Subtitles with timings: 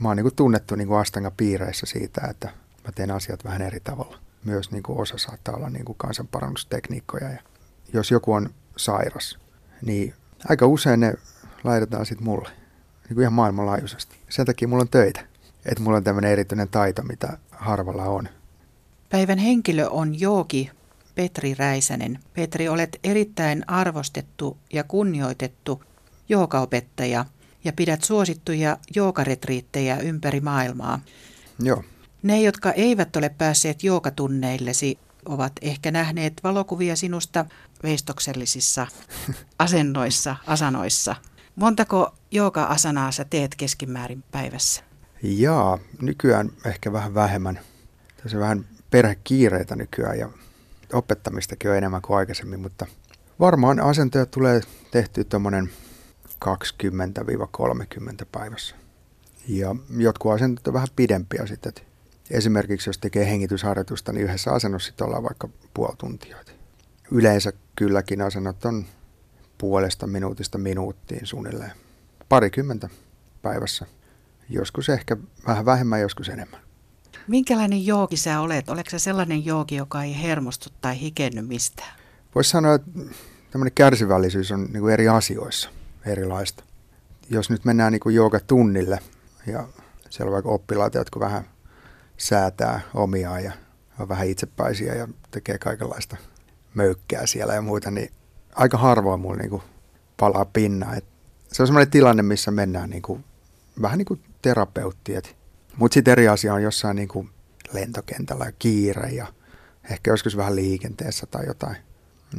[0.00, 2.48] mä oon niin kuin tunnettu niin kuin Astanga-piireissä siitä, että
[2.84, 4.18] mä teen asiat vähän eri tavalla.
[4.44, 7.30] Myös niin kuin osa saattaa olla niin kuin kansanparannustekniikkoja.
[7.30, 7.38] Ja
[7.92, 9.38] jos joku on sairas,
[9.82, 10.14] niin
[10.48, 11.14] aika usein ne
[11.64, 12.48] laitetaan sitten mulle.
[12.48, 14.16] Niin kuin ihan maailmanlaajuisesti.
[14.28, 15.20] Sen takia mulla on töitä.
[15.66, 18.28] Että mulla on tämmöinen erityinen taito, mitä harvalla on.
[19.10, 20.70] Päivän henkilö on Jooki
[21.14, 22.18] Petri Räisänen.
[22.34, 25.82] Petri, olet erittäin arvostettu ja kunnioitettu
[26.28, 27.24] joogaopettaja
[27.66, 31.00] ja pidät suosittuja joogaretriittejä ympäri maailmaa.
[31.58, 31.84] Joo.
[32.22, 37.44] Ne, jotka eivät ole päässeet joogatunneillesi, ovat ehkä nähneet valokuvia sinusta
[37.82, 38.86] veistoksellisissa
[39.58, 41.16] asennoissa, asanoissa.
[41.56, 44.82] Montako jooga-asanaa sä teet keskimäärin päivässä?
[45.22, 47.60] Jaa, nykyään ehkä vähän vähemmän.
[48.22, 50.30] Tässä on vähän perhekiireitä nykyään ja
[50.92, 52.86] opettamistakin on enemmän kuin aikaisemmin, mutta
[53.40, 54.60] varmaan asentoja tulee
[54.90, 55.70] tehty tuommoinen
[56.44, 56.48] 20-30
[58.32, 58.76] päivässä.
[59.48, 61.72] Ja jotkut asentot on vähän pidempiä sitten.
[62.30, 66.36] Esimerkiksi jos tekee hengitysharjoitusta, niin yhdessä asennossa sitten ollaan vaikka puoli tuntia.
[67.10, 68.84] Yleensä kylläkin asennot on
[69.58, 71.72] puolesta minuutista minuuttiin suunnilleen.
[72.28, 72.88] Parikymmentä
[73.42, 73.86] päivässä.
[74.48, 76.60] Joskus ehkä vähän vähemmän, joskus enemmän.
[77.28, 78.68] Minkälainen joogi sä olet?
[78.68, 81.92] Oletko sä sellainen joogi, joka ei hermostu tai hikenny mistään?
[82.34, 82.90] Voisi sanoa, että
[83.50, 85.70] tämmöinen kärsivällisyys on niin kuin eri asioissa
[86.06, 86.64] erilaista.
[87.30, 88.98] Jos nyt mennään niin kuin tunnille
[89.46, 89.68] ja
[90.10, 91.44] siellä on vaikka oppilaita, jotka vähän
[92.16, 93.52] säätää omiaan ja
[93.98, 96.16] on vähän itsepäisiä ja tekee kaikenlaista
[96.74, 98.12] möykkää siellä ja muuta, niin
[98.54, 99.62] aika harvoin mulla niin
[100.16, 100.94] palaa pinnaa.
[100.94, 101.04] Et
[101.52, 103.24] se on semmoinen tilanne, missä mennään niin kuin,
[103.82, 105.12] vähän niin kuin terapeutti.
[105.76, 107.30] Mutta sitten eri asia on jossain niin kuin
[107.72, 109.26] lentokentällä kiire ja
[109.90, 111.76] ehkä joskus vähän liikenteessä tai jotain.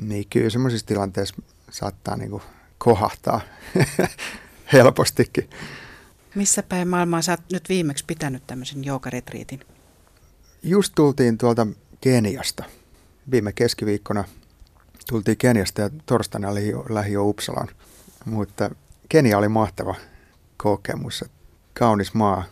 [0.02, 1.36] Niin kyllä semmoisissa tilanteissa
[1.72, 2.44] saattaa niin kuin
[2.78, 3.42] kohahtaa
[4.73, 5.50] helpostikin.
[6.36, 9.59] Missä päin maailmaa sä oot nyt viimeksi pitänyt tämmöisen joogaretriitin?
[10.64, 11.67] Just tultiin tuolta
[12.02, 12.64] Keniasta.
[13.31, 14.23] Viime keskiviikkona
[15.10, 17.67] tultiin Keniasta ja torstaina oli jo, lähi jo Uppsalaan.
[18.26, 18.70] Mutta
[19.10, 19.95] Kenia oli mahtava
[20.58, 21.26] kokemus.
[21.73, 22.43] Kaunis maa,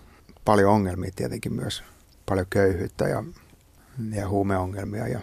[0.46, 1.84] paljon ongelmia tietenkin myös.
[2.26, 3.24] Paljon köyhyyttä ja,
[4.12, 5.08] ja huumeongelmia.
[5.08, 5.20] Ja,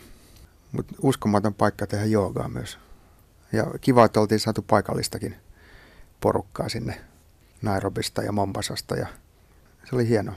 [0.73, 2.79] mutta uskomaton paikka tehdä joogaa myös.
[3.53, 5.37] Ja kiva, että oltiin saatu paikallistakin
[6.21, 7.01] porukkaa sinne
[7.63, 9.07] Nairobista ja Mombasasta ja
[9.91, 10.35] se oli hienoa.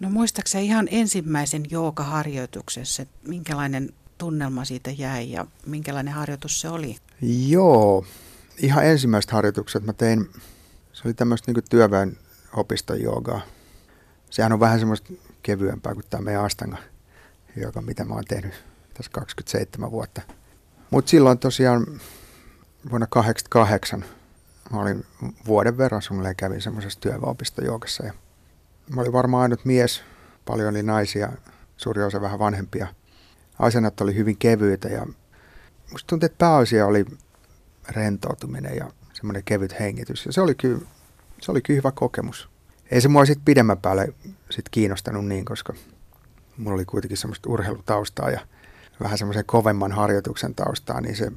[0.00, 6.96] No muistaaksä ihan ensimmäisen joogaharjoituksessa, että minkälainen tunnelma siitä jäi ja minkälainen harjoitus se oli?
[7.48, 8.04] Joo,
[8.58, 10.30] ihan ensimmäiset harjoitukset mä tein,
[10.92, 12.18] se oli tämmöistä niin työväen
[12.56, 13.40] opiston joogaa.
[14.30, 15.12] Sehän on vähän semmoista
[15.42, 16.76] kevyempää kuin tämä meidän Astanga
[17.56, 18.54] joka mitä mä oon tehnyt
[18.94, 20.22] tässä 27 vuotta.
[20.90, 22.00] Mutta silloin tosiaan
[22.90, 24.04] vuonna 1988
[24.72, 25.04] mä olin
[25.46, 28.12] vuoden verran suunnilleen kävin semmoisessa työväenopistojoukassa ja
[28.94, 30.02] mä olin varmaan ainut mies,
[30.44, 31.32] paljon oli naisia,
[31.76, 32.86] suuri osa vähän vanhempia.
[33.58, 35.06] Asennat oli hyvin kevyitä ja
[35.92, 37.04] musta tuntui, että pääasia oli
[37.88, 40.26] rentoutuminen ja semmoinen kevyt hengitys.
[40.26, 40.80] Ja se oli kyllä,
[41.40, 42.48] se oli kyllä hyvä kokemus.
[42.90, 44.14] Ei se mua sitten pidemmän päälle
[44.50, 45.72] sit kiinnostanut niin, koska
[46.56, 48.40] mulla oli kuitenkin semmoista urheilutaustaa ja
[49.02, 51.32] vähän semmoisen kovemman harjoituksen taustaa, niin se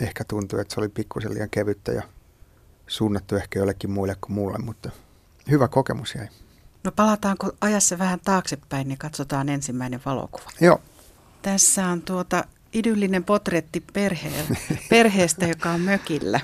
[0.00, 2.02] ehkä tuntui, että se oli pikkusen liian kevyttä ja
[2.86, 4.90] suunnattu ehkä jollekin muille kuin mulle, mutta
[5.50, 6.28] hyvä kokemus jäi.
[6.84, 10.50] No palataanko ajassa vähän taaksepäin, niin katsotaan ensimmäinen valokuva.
[10.60, 10.80] Joo.
[11.42, 14.30] Tässä on tuota idyllinen potretti perhe,
[14.90, 16.40] perheestä, joka on mökillä.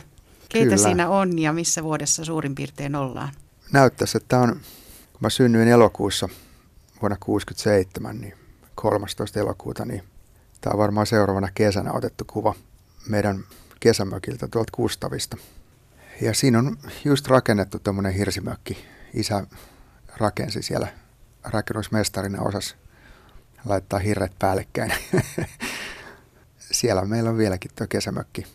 [0.48, 0.88] Keitä Kyllä.
[0.88, 3.32] siinä on ja missä vuodessa suurin piirtein ollaan?
[3.72, 4.48] Näyttäisi, että on,
[5.12, 6.28] kun mä synnyin elokuussa
[7.00, 8.34] vuonna 1967, niin
[8.74, 9.40] 13.
[9.40, 10.02] elokuuta, niin
[10.60, 12.54] tämä on varmaan seuraavana kesänä otettu kuva
[13.08, 13.44] meidän
[13.80, 15.36] kesämökiltä tuolta Kustavista.
[16.20, 18.86] Ja siinä on just rakennettu tuommoinen hirsimökki.
[19.14, 19.46] Isä
[20.16, 20.88] rakensi siellä
[21.44, 22.76] rakennusmestarina osas
[23.64, 24.92] laittaa hirret päällekkäin.
[26.58, 28.46] siellä meillä on vieläkin tuo kesämökki.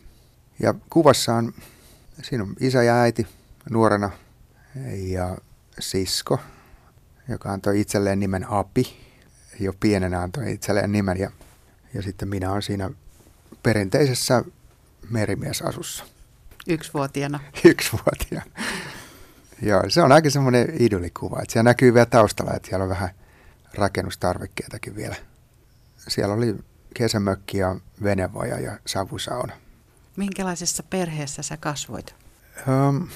[0.62, 1.52] Ja kuvassa on,
[2.22, 3.26] siinä on isä ja äiti
[3.70, 4.10] nuorena
[4.92, 5.38] ja
[5.78, 6.40] sisko,
[7.28, 9.10] joka antoi itselleen nimen Api.
[9.60, 11.30] Jo pienenä antoi itselleen nimen ja,
[11.94, 12.90] ja sitten minä olen siinä
[13.62, 14.44] perinteisessä
[15.10, 16.04] merimiesasussa.
[16.66, 17.40] Yksivuotiaana.
[17.64, 18.50] Yksivuotiaana.
[19.62, 21.40] Joo, se on aika semmoinen idolikuva.
[21.42, 23.10] Että siellä näkyy vielä taustalla, että siellä on vähän
[23.74, 25.16] rakennustarvikkeitakin vielä.
[26.08, 26.56] Siellä oli
[26.94, 29.52] kesämökki ja venevoja ja savusauna.
[30.16, 32.14] Minkälaisessa perheessä sä kasvoit?
[32.68, 33.08] Um,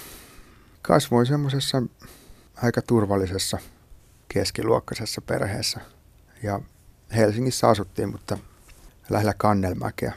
[0.82, 1.82] kasvoin semmoisessa
[2.62, 3.58] aika turvallisessa
[4.28, 5.80] keskiluokkaisessa perheessä.
[6.42, 6.60] Ja
[7.16, 8.38] Helsingissä asuttiin, mutta
[9.10, 10.12] lähellä Kannelmäkeä.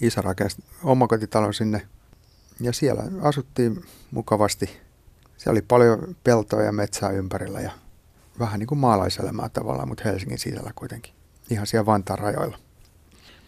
[0.00, 1.88] Isä rakensi omakotitalon sinne
[2.60, 4.80] ja siellä asuttiin mukavasti
[5.42, 7.70] siellä oli paljon peltoa ja metsää ympärillä ja
[8.38, 11.14] vähän niin kuin maalaiselämää tavallaan, mutta Helsingin sisällä kuitenkin.
[11.50, 12.58] Ihan siellä Vantaan rajoilla.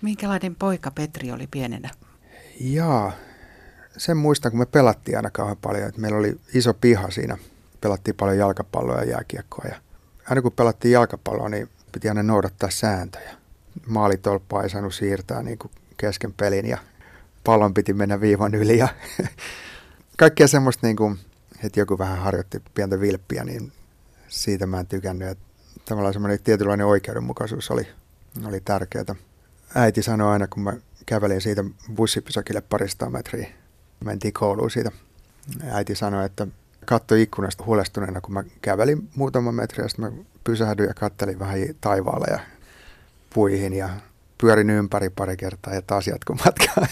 [0.03, 1.91] Minkälainen poika Petri oli pienenä?
[2.61, 3.13] Jaa,
[3.97, 5.89] sen muistan, kun me pelattiin aina kauhean paljon.
[5.89, 7.39] Että meillä oli iso piha siinä.
[7.81, 9.65] Pelattiin paljon jalkapalloa ja jääkiekkoa.
[9.69, 9.77] Ja
[10.31, 13.35] aina kun pelattiin jalkapalloa, niin piti aina noudattaa sääntöjä.
[13.87, 15.71] Maalitolppaa ei saanut siirtää niin kuin
[16.05, 16.79] kesken pelin ja
[17.45, 18.79] pallon piti mennä viivan yli.
[18.79, 18.89] Ja
[20.19, 21.19] kaikkea semmoista, niin kuin,
[21.65, 23.73] että joku vähän harjoitti pientä vilppiä, niin
[24.29, 25.29] siitä mä en tykännyt.
[25.29, 25.45] Että
[25.85, 27.89] tavallaan semmoinen tietynlainen oikeudenmukaisuus oli,
[28.47, 29.15] oli tärkeää.
[29.75, 30.73] Äiti sanoi aina, kun mä
[31.07, 31.65] kävelin siitä
[31.95, 33.49] bussipysäkille parista metriä,
[34.05, 34.91] mentiin kouluun siitä.
[35.71, 36.47] Äiti sanoi, että
[36.87, 41.59] katsoi ikkunasta huolestuneena, kun mä kävelin muutama metri ja sitten mä pysähdyin ja kattelin vähän
[41.81, 42.41] taivaalle ja
[43.35, 43.91] puihin ja
[44.45, 46.87] pyörin ympäri pari kertaa ja taas jatkuu matkaa.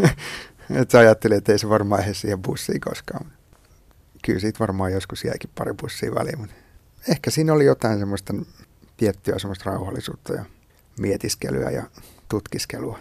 [0.80, 3.32] että ajattelin, että ei se varmaan ehdi siihen bussiin koskaan.
[4.24, 6.54] Kyllä siitä varmaan joskus jäikin pari bussia väliin, mutta
[7.08, 8.34] ehkä siinä oli jotain semmoista
[8.96, 10.44] tiettyä semmoista rauhallisuutta ja
[10.98, 11.82] mietiskelyä ja
[12.28, 12.98] tutkiskelua.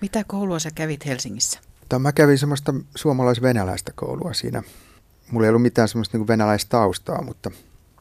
[0.00, 1.60] Mitä koulua sä kävit Helsingissä?
[1.88, 4.62] Tai mä kävin semmoista suomalais-venäläistä koulua siinä.
[5.30, 7.50] Mulla ei ollut mitään semmoista niin venäläistaustaa, mutta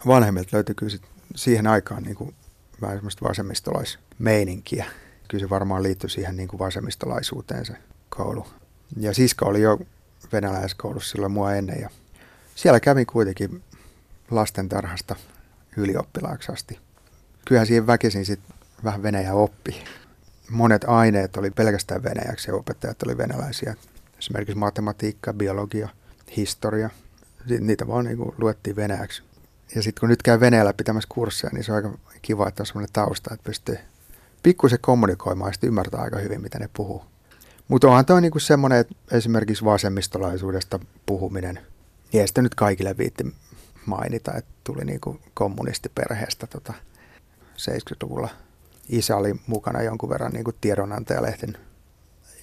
[0.07, 1.03] vanhemmilta löytyi kyllä sit
[1.35, 2.35] siihen aikaan niin kuin
[2.83, 4.85] vähän semmoista vasemmistolaismeininkiä.
[5.27, 7.73] Kyllä se varmaan liittyi siihen niin kuin vasemmistolaisuuteen se
[8.09, 8.47] koulu.
[8.97, 9.79] Ja sisko oli jo
[10.33, 11.89] venäläiskoulussa silloin mua ennen ja
[12.55, 13.63] siellä kävin kuitenkin
[14.31, 15.15] lastentarhasta
[15.77, 16.79] ylioppilaaksi asti.
[17.45, 19.83] Kyllähän siihen väkisin sitten vähän venäjä oppi.
[20.49, 23.75] Monet aineet oli pelkästään venäjäksi ja opettajat oli venäläisiä.
[24.19, 25.89] Esimerkiksi matematiikka, biologia,
[26.37, 26.89] historia.
[27.59, 29.23] Niitä vaan niin luettiin venäjäksi.
[29.75, 32.67] Ja sitten kun nyt käy Venäjällä pitämässä kursseja, niin se on aika kiva, että on
[32.67, 33.77] semmoinen tausta, että pystyy
[34.43, 37.03] pikkusen kommunikoimaan ja sitten ymmärtää aika hyvin, mitä ne puhuu.
[37.67, 41.59] Mutta onhan toi niinku semmoinen, että esimerkiksi vasemmistolaisuudesta puhuminen,
[42.11, 43.35] niin ei sitä nyt kaikille viitti
[43.85, 46.73] mainita, että tuli niinku kommunistiperheestä tota
[47.57, 48.29] 70-luvulla.
[48.89, 51.57] Isä oli mukana jonkun verran niinku tiedonantajalehden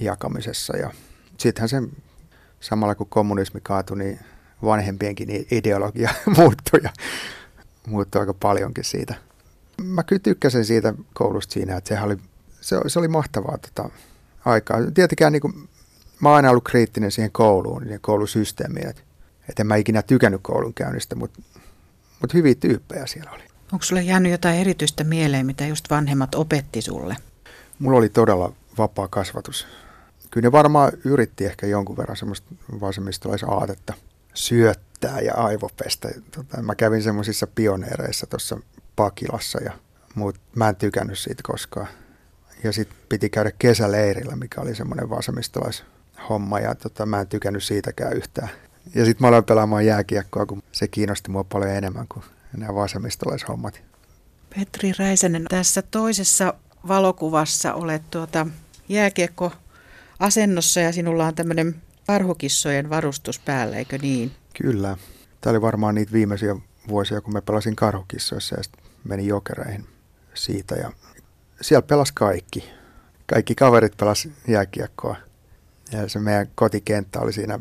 [0.00, 0.90] jakamisessa ja
[1.38, 1.82] sittenhän se
[2.60, 4.20] samalla kun kommunismi kaatui, niin
[4.64, 6.90] vanhempienkin ideologia muuttui ja
[7.86, 9.14] muuttui aika paljonkin siitä.
[9.82, 12.16] Mä kyllä tykkäsin siitä koulusta siinä, että sehän oli,
[12.60, 13.90] se, se oli mahtavaa tota,
[14.44, 14.78] aikaa.
[14.94, 15.68] Tietenkään niin kuin,
[16.20, 19.02] mä oon aina ollut kriittinen siihen kouluun ja koulusysteemiin, että,
[19.48, 21.42] että en mä ikinä tykännyt koulun käynnistä, mutta,
[22.20, 23.42] mutta hyviä tyyppejä siellä oli.
[23.72, 27.16] Onko sulle jäänyt jotain erityistä mieleen, mitä just vanhemmat opetti sulle?
[27.78, 29.66] Mulla oli todella vapaa kasvatus.
[30.30, 33.94] Kyllä ne varmaan yritti ehkä jonkun verran semmoista vasemmistolaisaatetta–
[34.34, 36.08] syöttää ja aivopestä.
[36.36, 38.58] Tota, mä kävin semmoisissa pioneereissa tuossa
[38.96, 39.72] Pakilassa, ja,
[40.14, 41.88] mutta mä en tykännyt siitä koskaan.
[42.64, 48.16] Ja sitten piti käydä kesäleirillä, mikä oli semmoinen vasemmistolaishomma, ja tota, mä en tykännyt siitäkään
[48.16, 48.48] yhtään.
[48.94, 52.24] Ja sitten mä aloin pelaamaan jääkiekkoa, kun se kiinnosti mua paljon enemmän kuin
[52.56, 53.82] nämä vasemmistolaishommat.
[54.56, 56.54] Petri Räisänen, tässä toisessa
[56.88, 58.46] valokuvassa olet tuota
[58.88, 59.52] jääkiekko
[60.18, 64.32] asennossa ja sinulla on tämmöinen karhukissojen varustus päällä, eikö niin?
[64.62, 64.96] Kyllä.
[65.40, 66.56] Tämä oli varmaan niitä viimeisiä
[66.88, 68.62] vuosia, kun me pelasin karhukissoissa ja
[69.04, 69.86] menin jokereihin
[70.34, 70.74] siitä.
[70.74, 70.92] Ja
[71.60, 72.70] siellä pelas kaikki.
[73.26, 75.16] Kaikki kaverit pelas jääkiekkoa.
[75.92, 77.58] Ja se meidän kotikenttä oli siinä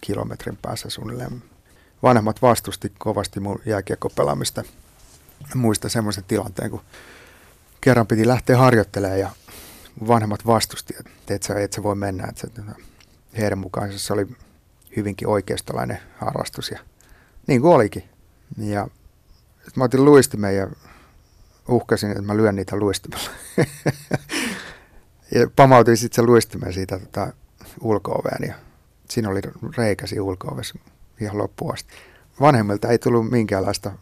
[0.00, 1.42] kilometrin päässä suunnilleen.
[2.02, 4.62] Vanhemmat vastusti kovasti mun jääkiekkopelaamista.
[5.54, 6.80] Muista semmoisen tilanteen, kun
[7.80, 9.30] kerran piti lähteä harjoittelemaan ja
[10.08, 12.62] vanhemmat vastusti, että et sä, et sä voi mennä, että sä,
[13.38, 14.26] heidän mukaansa se oli
[14.96, 16.78] hyvinkin oikeistolainen harrastus ja
[17.46, 18.04] niin kuin olikin.
[18.58, 18.88] Ja
[19.76, 20.70] mä otin luistimen ja
[21.68, 23.30] uhkasin, että mä lyön niitä luistimella.
[25.34, 27.32] ja pamautin sitten se luistimen siitä tota,
[27.80, 28.54] ulko ja
[29.10, 29.40] siinä oli
[29.76, 30.60] reikä siinä ulko
[31.20, 31.94] ihan loppuun asti.
[32.40, 33.92] Vanhemmilta ei tullut minkäänlaista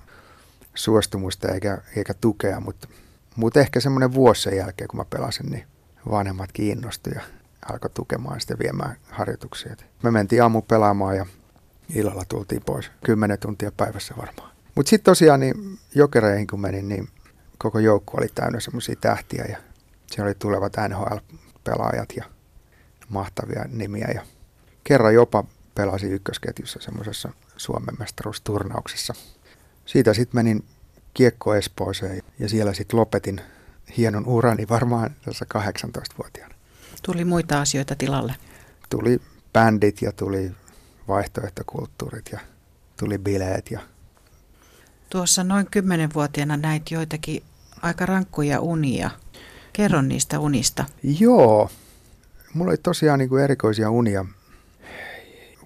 [0.75, 2.89] suostumusta eikä, eikä tukea, mutta,
[3.37, 5.65] mutta ehkä semmoinen vuosi sen jälkeen, kun mä pelasin, niin
[6.11, 9.77] vanhemmat kiinnostuivat alkoi tukemaan sitten viemään harjoituksia.
[10.03, 11.27] Me mentiin aamu pelaamaan ja
[11.95, 12.91] illalla tultiin pois.
[13.05, 14.53] Kymmenen tuntia päivässä varmaan.
[14.75, 17.09] Mutta sitten tosiaan niin jokereihin kun menin, niin
[17.59, 19.57] koko joukko oli täynnä semmoisia tähtiä ja
[20.07, 22.25] siellä oli tulevat NHL-pelaajat ja
[23.09, 24.09] mahtavia nimiä.
[24.15, 24.23] Ja
[24.85, 29.15] kerran jopa pelasi ykkösketjussa semmoisessa Suomen mestaruusturnauksessa.
[29.87, 30.65] Siitä sitten menin
[31.15, 33.41] Kiekko Espooseen ja siellä sitten lopetin
[33.97, 36.52] hienon urani varmaan tässä 18-vuotiaana.
[37.03, 38.35] Tuli muita asioita tilalle?
[38.91, 39.21] Tuli
[39.53, 40.53] bändit ja tuli
[41.09, 42.41] vaihtoehtokulttuurit ja
[42.97, 43.71] tuli bileet.
[43.71, 43.81] Ja...
[45.11, 47.43] Tuossa noin kymmenenvuotiaana näit joitakin
[47.83, 49.11] aika rankkuja unia.
[49.73, 50.85] Kerro niistä unista.
[51.03, 51.71] Joo.
[52.55, 54.25] Mulla oli tosiaan niin kuin erikoisia unia,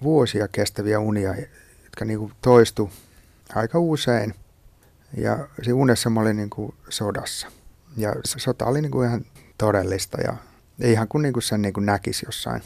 [0.03, 1.35] vuosia kestäviä unia,
[1.83, 2.91] jotka niin kuin toistu
[3.55, 4.33] aika usein.
[5.17, 7.47] Ja siinä unessa mä olin niin kuin sodassa.
[7.97, 9.25] Ja sota oli niin kuin ihan
[9.57, 10.37] todellista ja
[10.79, 12.61] ihan kuin, niin kuin sen niin kuin näkisi jossain.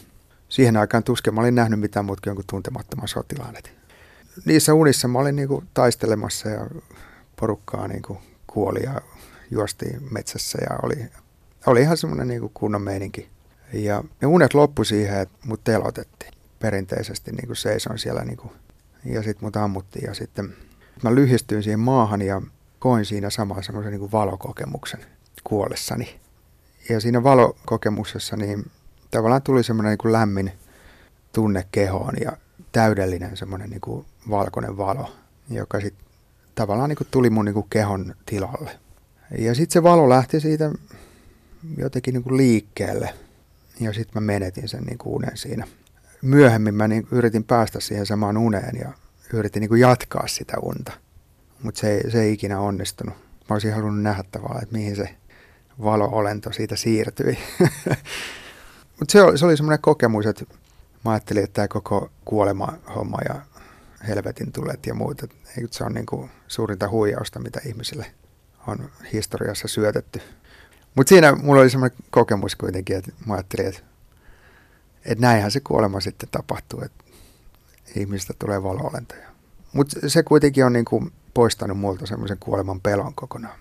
[0.50, 3.56] Siihen aikaan tuskin mä olin nähnyt mitään muuta kuin jonkun tuntemattoman sotilaan.
[3.56, 3.72] Et
[4.46, 6.68] niissä unissa mä olin niin kuin taistelemassa ja
[7.36, 9.02] porukkaa niin kuin kuoli ja
[9.52, 11.06] juostiin metsässä ja oli,
[11.66, 13.30] oli ihan semmoinen niin kunnon meininki.
[13.74, 16.34] Ja ne unet loppui siihen, että mut telotettiin.
[16.60, 18.54] Perinteisesti niin kuin seison siellä niin kuin,
[19.06, 20.56] ja sitten mut ammuttiin ja sitten
[21.04, 22.42] mä lyhistyin siihen maahan ja
[22.80, 25.06] koin siinä samaa semmoisen niin valokokemuksen
[25.44, 26.20] kuollessani.
[26.90, 28.72] Ja siinä valokokemuksessa niin
[29.12, 30.52] tavallaan tuli semmoinen niin kuin lämmin
[31.34, 32.32] tunne kehoon ja
[32.72, 35.12] täydellinen semmoinen niin kuin valkoinen valo,
[35.50, 36.06] joka sitten
[36.56, 38.72] tavallaan niin kuin tuli mun niin kuin kehon tilalle.
[39.38, 40.72] Ja sitten se valo lähti siitä
[41.78, 43.14] jotenkin niin kuin liikkeelle
[43.80, 45.68] ja sitten mä menetin sen niin kuin unen siinä.
[46.22, 48.92] Myöhemmin mä niin yritin päästä siihen samaan uneen ja
[49.34, 50.92] yritin niin kuin jatkaa sitä unta,
[51.64, 53.16] mutta se, se ei ikinä onnistunut.
[53.50, 55.16] Mä olisin halunnut nähdä tavallaan, että mihin se
[55.84, 57.38] valo-olento siitä siirtyi.
[59.00, 60.46] mutta se oli, se oli semmoinen kokemus, että
[61.06, 63.42] mä ajattelin, että tämä koko kuolema-homma ja
[64.08, 65.36] helvetin tulet ja muut, että
[65.72, 68.06] se on niin kuin suurinta huijausta, mitä ihmisille
[68.68, 70.22] on historiassa syötetty.
[70.96, 73.82] Mutta siinä mulla oli semmoinen kokemus kuitenkin, että mä ajattelin, että,
[75.06, 77.04] että näinhän se kuolema sitten tapahtuu, että
[77.96, 79.28] ihmistä tulee valo-olentoja.
[79.74, 83.61] Mutta se kuitenkin on niin kuin poistanut multa semmoisen kuoleman pelon kokonaan.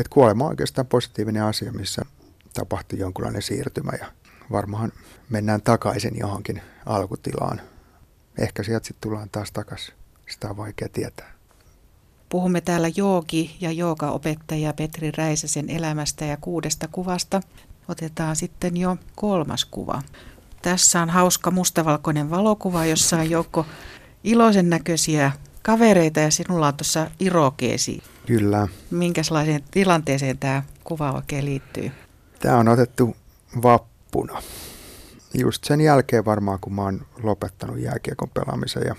[0.00, 2.02] Että kuolema on oikeastaan positiivinen asia, missä
[2.54, 4.06] tapahtuu jonkunlainen siirtymä ja
[4.52, 4.92] varmaan
[5.28, 7.60] mennään takaisin johonkin alkutilaan.
[8.38, 9.94] Ehkä sieltä sitten tullaan taas takaisin.
[10.30, 11.32] Sitä on vaikea tietää.
[12.28, 17.40] Puhumme täällä joogi- ja joogaopettaja Petri Räisäsen elämästä ja kuudesta kuvasta.
[17.88, 20.02] Otetaan sitten jo kolmas kuva.
[20.62, 23.66] Tässä on hauska mustavalkoinen valokuva, jossa on joukko
[24.24, 28.02] iloisen näköisiä kavereita ja sinulla on tuossa irokeesi.
[28.28, 28.68] Kyllä.
[28.90, 31.90] Minkälaiseen tilanteeseen tämä kuva oikein liittyy?
[32.40, 33.16] Tämä on otettu
[33.62, 34.42] vappuna.
[35.34, 38.94] Just sen jälkeen varmaan, kun mä oon lopettanut jääkiekon pelaamisen ja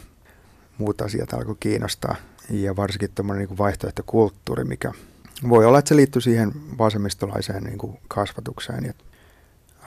[0.78, 2.16] muut asiat alkoi kiinnostaa.
[2.50, 4.92] Ja varsinkin tuommoinen niin vaihtoehtokulttuuri, mikä
[5.50, 8.86] voi olla, että se liittyy siihen vasemmistolaiseen niin kuin kasvatukseen.
[8.86, 8.94] Ja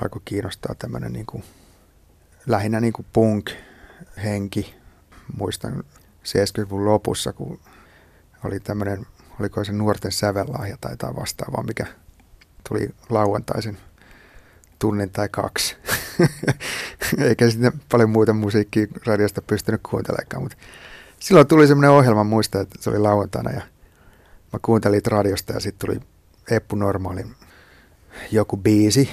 [0.03, 1.45] alkoi kiinnostaa tämmöinen niin kuin,
[2.47, 4.75] lähinnä niin kuin punk-henki.
[5.37, 5.85] Muistan
[6.25, 7.61] 70-luvun lopussa, kun
[8.45, 9.07] oli tämmöinen,
[9.43, 11.87] oliko se nuorten sävellahja tai jotain vastaavaa, mikä
[12.69, 13.79] tuli lauantaisin
[14.79, 15.77] tunnin tai kaksi.
[17.29, 20.57] Eikä sitten paljon muuta musiikkia radiosta pystynyt kuuntelemaan, mutta
[21.19, 23.63] silloin tuli semmoinen ohjelma, muista, että se oli lauantaina ja
[24.53, 26.01] mä kuuntelin radiosta ja sitten tuli
[26.51, 27.35] Eppu Normaalin
[28.31, 29.11] joku biisi.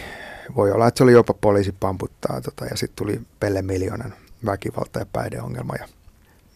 [0.55, 4.13] Voi olla, että se oli jopa poliisi pamputtaa tota, ja sitten tuli Pelle Miljoonan
[4.45, 5.87] väkivalta ja päihdeongelma ja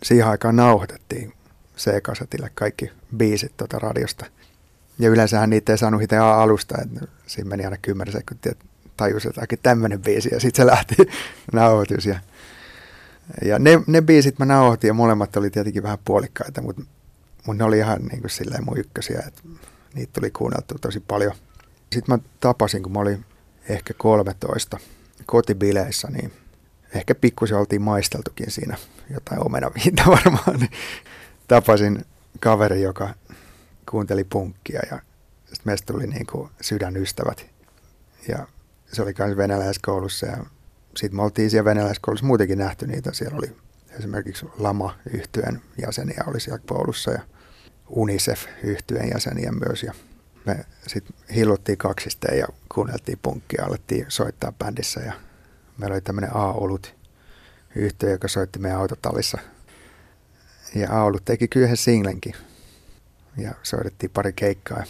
[0.04, 1.34] siihen aikaan nauhoitettiin
[1.84, 4.26] C-kasetille kaikki biisit tuota radiosta.
[5.00, 8.66] Ja yleensähän niitä ei saanut itse alusta, että siinä meni aina 10 sekuntia, että
[8.98, 10.96] tajusi, oikein tämmöinen biisi ja sitten se lähti
[11.54, 12.06] nauhoitus.
[12.06, 12.20] Ja,
[13.46, 16.82] ja ne, ne biisit mä nauhoitin ja molemmat oli tietenkin vähän puolikkaita, mutta,
[17.48, 19.42] mutta ne oli ihan niin kuin silleen mun ykkösiä, että
[19.94, 21.34] niitä tuli kuunneltu tosi paljon.
[21.92, 23.26] Sitten mä tapasin, kun mä olin
[23.70, 24.78] ehkä 13
[25.26, 26.34] kotibileissä, niin
[26.96, 28.78] ehkä pikkusen oltiin maisteltukin siinä
[29.10, 30.60] jotain omenaviintä varmaan.
[30.60, 30.72] Niin
[31.48, 32.06] tapasin
[32.40, 33.14] kaveri, joka
[33.90, 35.00] kuunteli punkkia ja
[35.38, 37.46] sitten meistä tuli niin kuin sydänystävät.
[38.28, 38.48] Ja
[38.92, 40.38] se oli myös venäläiskoulussa ja
[40.96, 43.14] sitten me oltiin siellä venäläiskoulussa muutenkin nähty niitä.
[43.14, 43.56] Siellä oli
[44.00, 47.22] esimerkiksi lama yhtyeen jäseniä oli siellä koulussa ja
[47.90, 49.84] unicef yhtyeen jäseniä myös.
[49.84, 49.94] Ja
[50.46, 55.14] me sitten hilluttiin kaksisteen ja kuunneltiin punkkia, alettiin soittaa bändissä ja
[55.78, 56.96] meillä oli tämmöinen A-olut
[57.76, 59.38] yhtiö, joka soitti meidän autotallissa.
[60.76, 62.34] Ja A-olut teki kyllä yhden singlenkin
[63.38, 64.84] ja soitettiin pari keikkaa.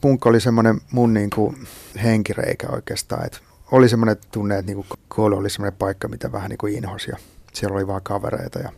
[0.00, 1.66] Punk oli semmoinen mun niin kuin
[2.02, 3.38] henkireikä oikeastaan, että
[3.72, 7.10] oli semmoinen tunne, että niin kuin koulu oli semmoinen paikka, mitä vähän niin kuin inhosi
[7.10, 7.16] ja
[7.52, 8.72] siellä oli vaan kavereita ja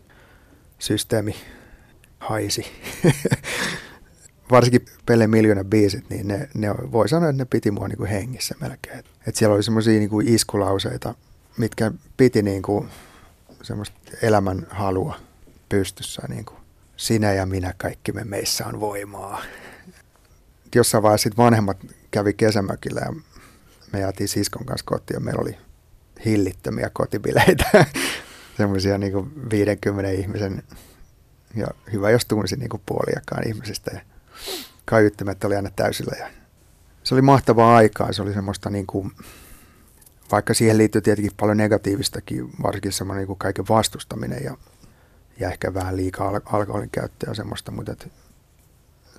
[0.78, 1.36] systeemi
[2.18, 2.66] haisi.
[4.50, 8.10] Varsinkin Pelle Miljoona biisit, niin ne, ne voi sanoa, että ne piti mua niin kuin
[8.10, 9.04] hengissä melkein.
[9.26, 11.14] Et siellä oli semmoisia niin iskulauseita,
[11.58, 12.88] mitkä piti niin kuin
[13.62, 15.25] semmoista elämän halua
[15.68, 16.22] pystyssä.
[16.28, 16.58] Niin kuin,
[16.96, 19.42] Sinä ja minä, kaikki me meissä on voimaa.
[20.74, 21.76] Jossain vaiheessa sit vanhemmat
[22.10, 23.12] kävi kesämökillä ja
[23.92, 25.56] me jäätiin siskon kanssa kotiin ja meillä oli
[26.24, 27.86] hillittömiä kotibileitä.
[28.56, 30.62] semmoisia niin 50 ihmisen
[31.54, 33.90] ja hyvä, jos tunsi niin puoliakaan ihmisistä.
[33.94, 34.00] Ja
[34.84, 36.16] kaiuttimet oli aina täysillä.
[36.18, 36.28] Ja
[37.02, 38.12] se oli mahtavaa aikaa.
[38.12, 39.12] Se oli semmoista niin kuin,
[40.32, 44.56] vaikka siihen liittyy tietenkin paljon negatiivistakin, varsinkin semmoinen niin kaiken vastustaminen ja,
[45.40, 48.12] ja ehkä vähän liikaa al- alkoholin käyttöä ja semmoista, mutta et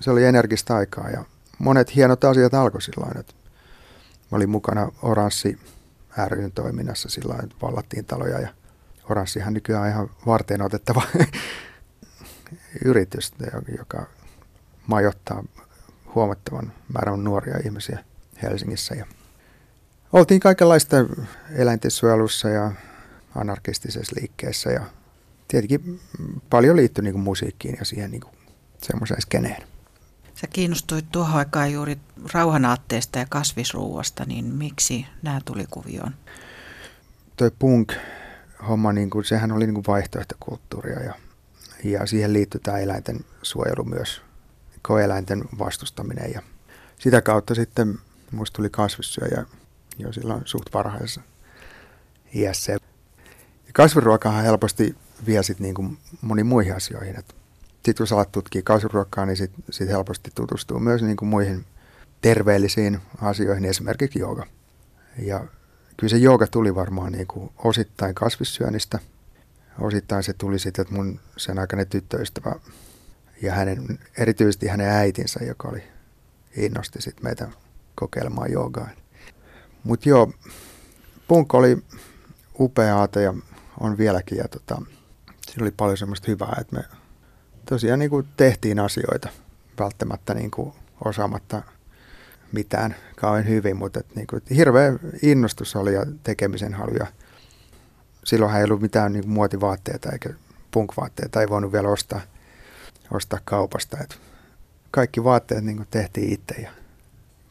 [0.00, 1.24] se oli energistä aikaa ja
[1.58, 3.34] monet hienot asiat alkoi silloin, että
[4.30, 5.58] mä olin mukana Oranssi
[6.28, 8.48] ryn toiminnassa silloin, että vallattiin taloja ja
[9.10, 11.02] Oranssihan nykyään on ihan varten otettava
[12.84, 13.32] yritys,
[13.78, 14.06] joka
[14.86, 15.44] majoittaa
[16.14, 17.98] huomattavan määrän nuoria ihmisiä
[18.42, 18.94] Helsingissä.
[18.94, 19.06] Ja
[20.12, 20.96] oltiin kaikenlaista
[21.50, 22.72] eläintensuojelussa ja
[23.34, 24.82] anarkistisessa liikkeessä ja
[25.48, 26.00] tietenkin
[26.50, 28.34] paljon liittyi niin kuin musiikkiin ja siihen niin kuin
[28.82, 29.62] semmoiseen skeneen.
[30.34, 31.98] Sä kiinnostuit tuohon aikaan juuri
[32.32, 36.14] rauhanaatteesta ja kasvisruuasta, niin miksi nämä tuli kuvioon?
[37.36, 41.14] Toi punk-homma, niin kuin, sehän oli niin kuin vaihtoehtokulttuuria ja,
[41.84, 44.22] ja siihen liittyy tämä eläinten suojelu myös,
[44.82, 46.42] koeläinten vastustaminen ja
[46.98, 47.98] sitä kautta sitten
[48.32, 49.44] musta tuli kasvissyöjä
[49.98, 51.20] jo silloin suht varhaisessa
[52.34, 52.72] iässä.
[52.72, 52.78] Ja
[53.72, 54.96] kasviruokahan helposti
[55.26, 57.16] vie sitten niin kuin moniin muihin asioihin.
[57.16, 61.64] Sitten kun sä alat tutkia kasviruokaa, niin sitten sit helposti tutustuu myös niin kuin muihin
[62.20, 64.46] terveellisiin asioihin, esimerkiksi jooga.
[65.18, 65.44] Ja
[65.96, 68.98] kyllä se jooga tuli varmaan niin kuin osittain kasvissyönnistä.
[69.80, 72.54] Osittain se tuli sitten, että mun sen aikainen tyttöystävä
[73.42, 75.82] ja hänen, erityisesti hänen äitinsä, joka oli
[76.56, 77.48] innosti sitten meitä
[77.94, 78.88] kokeilemaan joogaa.
[79.84, 80.32] Mutta joo,
[81.28, 81.78] punk oli
[82.60, 83.34] upea aate ja
[83.80, 84.38] on vieläkin.
[84.38, 84.82] Ja tota,
[85.48, 86.84] siinä oli paljon semmoista hyvää, että me
[87.66, 89.28] tosiaan niin kuin tehtiin asioita
[89.78, 90.72] välttämättä niin kuin
[91.04, 91.62] osaamatta
[92.52, 96.94] mitään kauhean hyvin, mutta että niin kuin, hirveä innostus oli ja tekemisen halu.
[96.94, 97.06] Ja
[98.24, 100.30] silloinhan ei ollut mitään niin kuin muotivaatteita eikä
[100.70, 102.20] punkvaatteita, ei voinut vielä ostaa,
[103.10, 103.98] ostaa kaupasta.
[104.00, 104.18] Et
[104.90, 106.70] kaikki vaatteet niin kuin tehtiin itse ja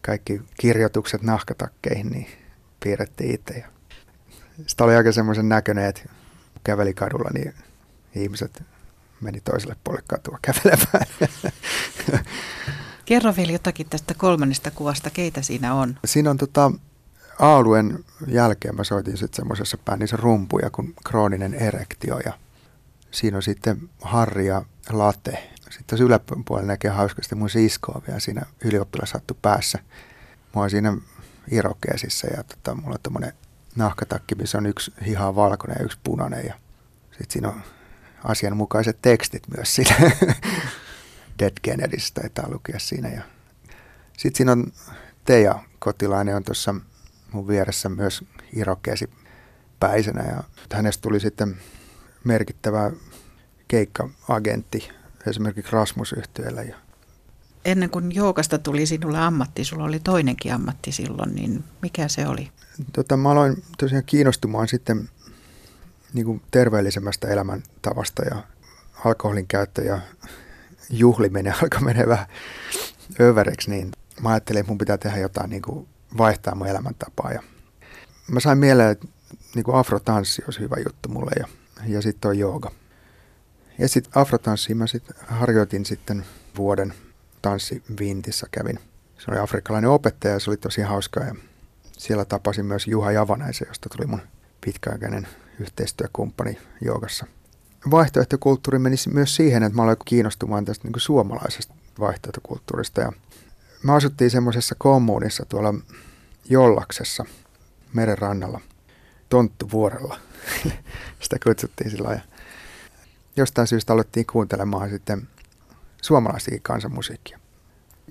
[0.02, 2.28] kaikki kirjoitukset nahkatakkeihin niin
[2.84, 3.54] piirrettiin itse.
[3.54, 3.68] Ja
[4.68, 6.02] sitä oli aika semmoisen näköinen, että
[6.64, 7.54] käveli kadulla, niin
[8.22, 8.64] ihmiset
[9.22, 11.08] meni toiselle puolelle katua kävelemään.
[13.06, 16.00] Kerro vielä jotakin tästä kolmannesta kuvasta, keitä siinä on?
[16.06, 16.72] Siinä on tota,
[17.40, 22.34] Aaluen jälkeen mä soitin sitten semmoisessa bändissä rumpuja kuin krooninen erektio ja
[23.12, 25.50] siinä on sitten Harri ja Late.
[25.56, 29.80] Sitten tässä yläpuolella näkee hauskasti mun siskoa vielä siinä ylioppilashattu päässä.
[30.56, 30.98] Mä oon siinä
[31.52, 33.34] irokeesissä ja tota, mulla on tommonen
[33.76, 36.54] nahkatakki, missä on yksi hiha valkoinen ja yksi punainen ja
[37.12, 37.62] sitten siinä on
[38.24, 39.96] asianmukaiset tekstit myös siinä.
[41.40, 43.10] Dead Kennedystä taitaa lukea siinä.
[43.10, 43.22] Ja
[44.18, 44.72] sitten siinä on
[45.26, 46.76] Teija Kotilainen on tuossa
[47.32, 49.10] mun vieressä myös irokeesi
[49.80, 51.58] päisenä ja hänestä tuli sitten
[52.24, 52.92] merkittävä
[53.68, 54.90] keikka-agentti
[55.28, 56.16] esimerkiksi rasmus
[56.68, 56.76] ja
[57.66, 62.52] Ennen kuin joukasta tuli sinulle ammatti, sulla oli toinenkin ammatti silloin, niin mikä se oli?
[62.94, 65.10] Tota, mä aloin tosiaan kiinnostumaan sitten
[66.18, 68.44] niin kuin terveellisemmästä elämäntavasta ja
[69.06, 70.00] alkoholin käyttö ja
[70.90, 72.28] juhliminen alkoi mennä vähän
[73.20, 77.32] övereksi, niin mä ajattelin, että mun pitää tehdä jotain niin kuin vaihtaa mun elämäntapaa.
[77.32, 77.44] Ja
[78.28, 79.08] mä sain mieleen, että
[79.56, 81.48] niin kuin afrotanssi olisi hyvä juttu mulle ja,
[81.88, 82.72] ja sitten toi jooga.
[83.78, 86.26] Ja sitten afrotanssi mä sitten harjoitin sitten
[86.58, 86.94] vuoden
[87.42, 88.80] tanssi Vintissä kävin.
[89.18, 91.36] Se oli afrikkalainen opettaja ja se oli tosi hauskaa ja
[91.98, 94.22] siellä tapasin myös Juha Javanaisen, josta tuli mun
[94.62, 95.28] pitkäaikainen
[95.60, 97.26] yhteistyökumppani joogassa.
[97.92, 103.02] Vaihtoehtokulttuuri meni myös siihen, että mä aloin kiinnostumaan tästä niin suomalaisesta vaihtoehtokulttuurista.
[103.02, 103.12] Ja
[103.84, 105.74] mä asuttiin semmoisessa kommunissa tuolla
[106.50, 107.26] Jollaksessa
[107.94, 108.62] merenrannalla,
[109.30, 110.20] Tonttuvuorella.
[111.20, 112.20] Sitä kutsuttiin sillä ja
[113.36, 115.28] jostain syystä alettiin kuuntelemaan sitten
[116.02, 117.40] suomalaisia kansanmusiikkia.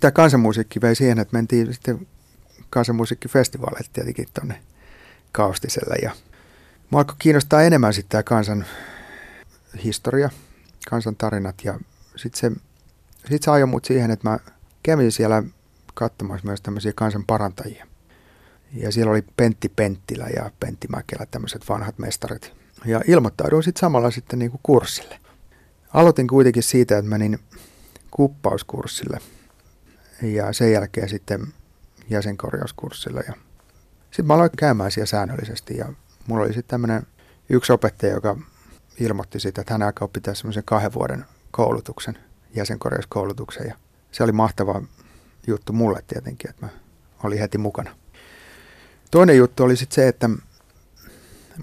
[0.00, 2.06] Tämä kansanmusiikki vei siihen, että mentiin sitten
[2.70, 4.60] kansanmusiikkifestivaaleille tietenkin tuonne
[5.32, 6.12] Kaustiselle ja
[6.90, 8.66] Mua alkoi kiinnostaa enemmän sitten tämä kansan
[9.84, 10.30] historia,
[10.90, 11.80] kansan tarinat ja
[12.16, 12.60] sitten se,
[13.28, 14.38] sit se ajoi mut siihen, että mä
[14.82, 15.42] kävin siellä
[15.94, 17.86] katsomassa myös tämmöisiä kansan parantajia.
[18.72, 22.52] Ja siellä oli Pentti Penttilä ja Pentti Mäkelä, tämmöiset vanhat mestarit.
[22.84, 25.18] Ja ilmoittauduin sitten samalla sitten niinku kurssille.
[25.92, 27.38] Aloitin kuitenkin siitä, että menin
[28.10, 29.18] kuppauskurssille
[30.22, 31.46] ja sen jälkeen sitten
[32.10, 33.24] jäsenkorjauskurssille.
[33.26, 33.34] Ja
[34.10, 35.92] sitten mä aloin käymään siellä säännöllisesti ja
[36.26, 37.06] mulla oli sitten tämmöinen
[37.48, 38.36] yksi opettaja, joka
[39.00, 42.18] ilmoitti siitä, että hän aikoo pitää semmoisen kahden vuoden koulutuksen,
[42.54, 43.66] jäsenkorjauskoulutuksen.
[43.66, 43.74] Ja
[44.12, 44.82] se oli mahtava
[45.46, 46.72] juttu mulle tietenkin, että mä
[47.22, 47.96] olin heti mukana.
[49.10, 50.28] Toinen juttu oli sitten se, että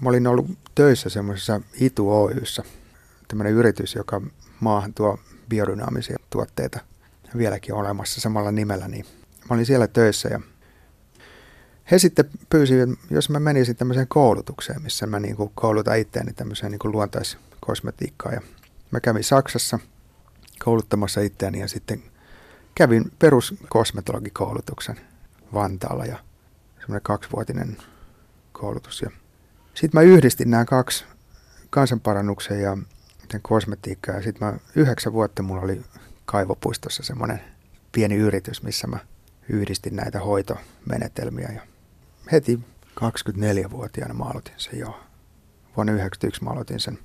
[0.00, 2.62] mä olin ollut töissä semmoisessa Itu Oyssä,
[3.28, 4.20] tämmöinen yritys, joka
[4.60, 6.80] maahan tuo biodynaamisia tuotteita
[7.36, 9.06] vieläkin olemassa samalla nimellä, niin
[9.50, 10.40] mä olin siellä töissä ja
[11.90, 16.72] he sitten pyysivät, jos mä menisin tämmöiseen koulutukseen, missä mä niin kuin koulutan itseäni tämmöiseen
[16.72, 18.34] niin kuin luontaiskosmetiikkaan.
[18.34, 18.40] Ja
[18.90, 19.78] mä kävin Saksassa
[20.64, 22.02] kouluttamassa itseäni ja sitten
[22.74, 25.00] kävin peruskosmetologikoulutuksen
[25.54, 26.18] Vantaalla ja
[26.80, 27.76] semmoinen kaksivuotinen
[28.52, 29.02] koulutus.
[29.02, 29.10] Ja
[29.74, 31.04] sitten mä yhdistin nämä kaksi
[31.70, 32.76] kansanparannuksen ja
[33.42, 34.14] kosmetiikkaa.
[34.14, 35.82] Ja sitten mä yhdeksän vuotta mulla oli
[36.24, 37.40] Kaivopuistossa semmoinen
[37.92, 38.98] pieni yritys, missä mä
[39.48, 41.48] yhdistin näitä hoitomenetelmiä.
[41.54, 41.73] Ja
[42.32, 42.60] heti
[43.00, 45.00] 24-vuotiaana mä aloitin sen jo.
[45.76, 46.98] Vuonna 1991 mä aloitin sen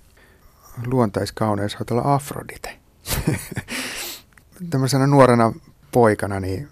[0.86, 2.80] luontaiskauneushoitolla Afrodite.
[4.70, 5.54] Tämmöisenä nuorena
[5.92, 6.70] poikana, niin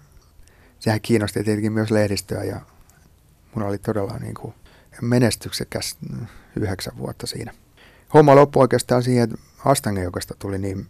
[0.78, 2.60] sehän kiinnosti tietenkin myös lehdistöä ja
[3.54, 4.54] mun oli todella niin kuin
[5.00, 5.98] menestyksekäs
[6.56, 7.54] yhdeksän vuotta siinä.
[8.14, 10.86] Homma loppui oikeastaan siihen, että Astangejoukasta tuli niin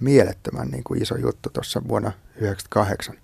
[0.00, 3.14] mielettömän niin kuin iso juttu tuossa vuonna 1998.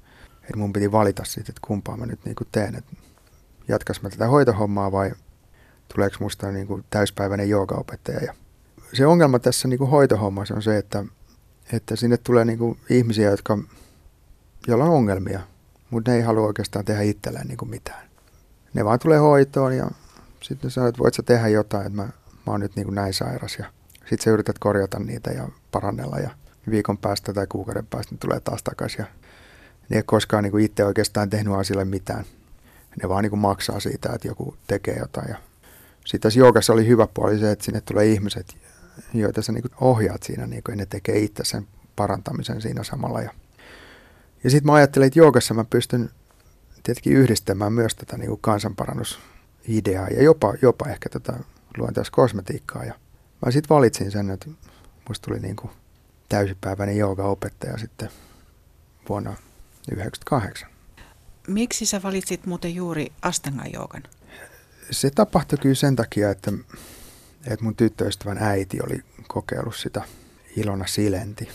[0.42, 2.74] Että mun piti valita sitten, että kumpaa mä nyt niin kuin teen.
[2.74, 2.92] Että
[3.72, 5.12] jatkas mä tätä hoitohommaa vai
[5.94, 8.20] tuleeko musta niin kuin täyspäiväinen joogaopettaja.
[8.24, 8.34] Ja
[8.92, 11.04] se ongelma tässä niin kuin hoitohommassa on se, että,
[11.72, 13.58] että sinne tulee niin kuin ihmisiä, jotka,
[14.66, 15.40] joilla on ongelmia,
[15.90, 18.08] mutta ne ei halua oikeastaan tehdä itselleen niin kuin mitään.
[18.74, 19.90] Ne vaan tulee hoitoon ja
[20.42, 22.12] sitten sanoo, että voit sä tehdä jotain, että mä, mä
[22.46, 23.56] oon nyt niin kuin näin sairas.
[23.58, 23.64] Ja
[23.98, 26.30] sitten sä yrität korjata niitä ja parannella ja
[26.70, 28.98] viikon päästä tai kuukauden päästä ne tulee taas takaisin.
[28.98, 29.06] Ja
[29.88, 32.24] ne ei koskaan niin kuin itse oikeastaan tehnyt asialle mitään.
[33.02, 35.28] Ne vaan niin maksaa siitä, että joku tekee jotain.
[35.28, 35.36] Ja
[36.04, 38.56] sitten tässä joogassa oli hyvä puoli se, että sinne tulee ihmiset,
[39.14, 43.20] joita sä niin ohjaat siinä, niin kuin, ja ne tekee itse sen parantamisen siinä samalla.
[43.20, 43.30] Ja,
[44.44, 46.10] ja sitten mä ajattelin, että joogassa mä pystyn
[46.82, 51.32] tietenkin yhdistämään myös tätä niin kansanparannusideaa ja jopa, jopa ehkä tätä
[51.78, 52.84] luontaiskosmetiikkaa.
[52.84, 52.94] Ja
[53.46, 54.46] mä sitten valitsin sen, että
[55.08, 55.70] musta tuli niin kuin
[56.28, 58.08] täysipäiväinen jooga-opettaja sitten
[59.08, 60.71] vuonna 1998.
[61.48, 64.02] Miksi sä valitsit muuten juuri Astanga-joogan?
[64.90, 66.52] Se tapahtui kyllä sen takia, että,
[67.46, 70.02] että mun tyttöystävän äiti oli kokeillut sitä
[70.56, 71.48] Ilona Silenti,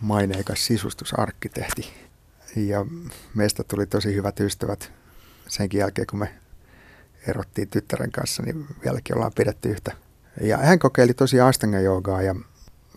[0.00, 1.92] maineikas sisustusarkkitehti.
[2.56, 2.86] Ja
[3.34, 4.92] meistä tuli tosi hyvät ystävät
[5.48, 6.34] senkin jälkeen, kun me
[7.26, 9.92] erottiin tyttären kanssa, niin vieläkin ollaan pidetty yhtä.
[10.40, 12.34] Ja hän kokeili tosi Astanga joogaa ja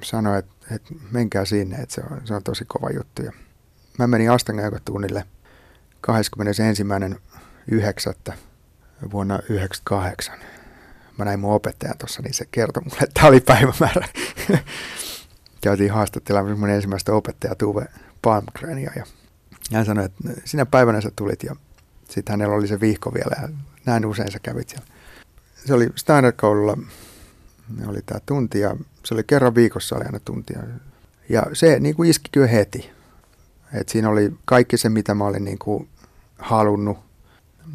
[0.04, 3.22] sanoi, että, että menkää sinne, että se on, se on tosi kova juttu.
[3.22, 3.32] Ja
[4.00, 5.26] mä menin Astanga tunnille
[6.08, 6.14] 21.9.
[9.12, 10.36] vuonna 1998.
[11.18, 14.08] Mä näin mun opettajan tuossa, niin se kertoi mulle, että tämä oli päivämäärä.
[15.64, 17.86] Käytiin haastattelemaan mun ensimmäistä opettajaa Tuve
[18.22, 19.06] Palmgrenia ja
[19.74, 21.56] hän sanoi, että sinä päivänä sä tulit ja
[22.10, 23.50] sitten hänellä oli se vihko vielä ja
[23.86, 24.86] näin usein sä kävit siellä.
[25.66, 26.78] Se oli standard-koululla,
[27.88, 30.60] oli tämä tunti ja se oli kerran viikossa oli aina tuntia.
[31.30, 32.90] Ja se niin kuin iski kyllä heti.
[33.74, 35.90] Et siinä oli kaikki se, mitä mä olin niin kuin
[36.38, 36.98] halunnut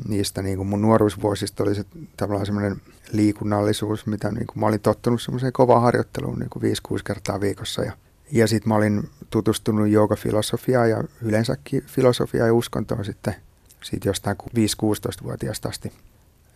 [0.09, 1.85] niistä niin kuin mun nuoruusvuosista oli se
[2.16, 2.81] tavallaan semmoinen
[3.12, 6.62] liikunnallisuus, mitä niin kuin mä olin tottunut semmoiseen kovaan harjoitteluun niin kuin
[6.99, 7.83] 5-6 kertaa viikossa.
[7.83, 7.92] Ja,
[8.33, 13.35] ja sitten mä olin tutustunut joogafilosofiaan ja yleensäkin filosofiaan ja uskontoon sitten
[13.83, 15.92] siitä jostain 5-16-vuotiaasta asti.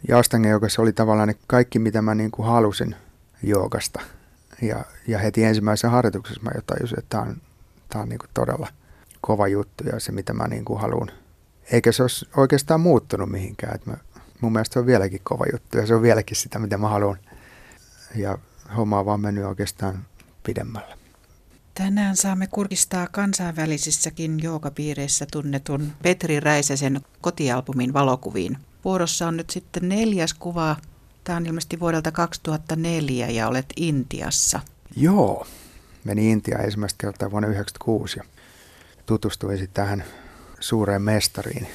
[0.09, 2.97] Ja Astanga joogassa oli tavallaan ne kaikki, mitä mä niin kuin halusin
[3.43, 4.01] joogasta.
[4.63, 7.37] Ja, ja heti ensimmäisessä harjoituksessa mä jo tajusin, että tämä on,
[7.89, 8.69] tää on niin kuin todella
[9.21, 11.11] kova juttu ja se, mitä mä niin kuin haluan.
[11.73, 13.75] Eikä se olisi oikeastaan muuttunut mihinkään.
[13.75, 13.97] Et mä,
[14.41, 17.19] mun mielestä se on vieläkin kova juttu ja se on vieläkin sitä, mitä mä haluan.
[18.17, 18.39] Ja
[18.77, 20.05] homma on vaan mennyt oikeastaan
[20.43, 20.97] pidemmälle.
[21.75, 28.59] Tänään saamme kurkistaa kansainvälisissäkin joogapiireissä tunnetun Petri Räisäsen kotialbumin valokuviin.
[28.85, 30.77] Vuorossa on nyt sitten neljäs kuva.
[31.25, 34.61] Tämä on ilmeisesti vuodelta 2004 ja olet Intiassa.
[34.97, 35.47] Joo,
[36.05, 38.25] meni Intiaan ensimmäistä kertaa vuonna 1996 ja
[39.07, 40.05] tutustuin sitten tähän
[40.63, 41.69] suureen mestariin,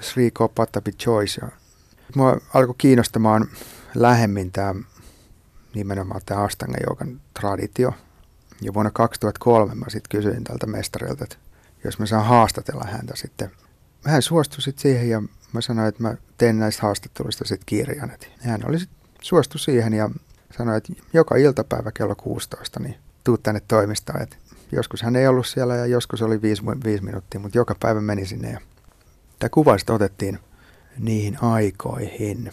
[0.00, 1.40] Sri Kopatapi Choice.
[2.14, 3.48] Mua alkoi kiinnostamaan
[3.94, 4.74] lähemmin tämä
[5.74, 6.78] nimenomaan tämä Astanga
[7.34, 7.92] traditio–
[8.62, 11.36] ja vuonna 2003 mä sitten kysyin tältä mestarilta, että
[11.84, 13.50] jos mä saan haastatella häntä sitten.
[14.04, 15.22] Hän suostui sitten siihen ja
[15.52, 18.10] mä sanoin, että mä teen näistä haastatteluista sitten kirjan.
[18.10, 20.10] Et hän oli sitten suostu siihen ja
[20.58, 24.22] sanoi, että joka iltapäivä kello 16 niin tuu tänne toimistoon.
[24.22, 24.38] Et
[24.72, 28.26] joskus hän ei ollut siellä ja joskus oli viisi, viisi minuuttia, mutta joka päivä meni
[28.26, 28.50] sinne.
[28.50, 28.60] Ja
[29.38, 30.38] tämä kuva otettiin
[30.98, 32.52] niihin aikoihin.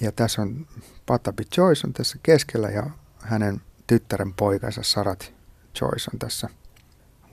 [0.00, 0.66] Ja tässä on
[1.06, 5.32] Patapi Joyce on tässä keskellä ja hänen tyttären poikansa Sarat
[5.80, 6.48] Joyce on tässä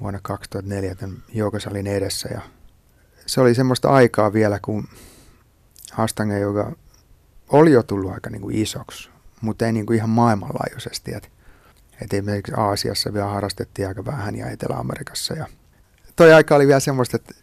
[0.01, 2.29] vuonna 2004 tämän joogasalin edessä.
[2.33, 2.41] Ja
[3.25, 4.87] se oli semmoista aikaa vielä, kun
[5.91, 6.75] Hastanga joka
[7.49, 9.09] oli jo tullut aika niin kuin isoksi,
[9.41, 11.13] mutta ei niin kuin ihan maailmanlaajuisesti.
[11.13, 11.31] Et,
[12.01, 15.33] et esimerkiksi Aasiassa vielä harrastettiin aika vähän ja Etelä-Amerikassa.
[15.33, 15.47] Ja
[16.15, 17.33] toi aika oli vielä semmoista, että,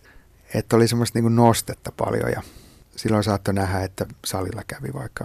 [0.54, 2.42] että oli semmoista niin nostetta paljon ja
[2.96, 5.24] silloin saattoi nähdä, että salilla kävi vaikka,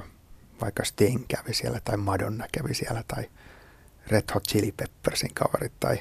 [0.62, 3.30] vaikka Sting kävi siellä tai Madonna kävi siellä tai
[4.08, 5.74] Red Hot Chili Peppersin kaverit.
[5.80, 6.00] Tai,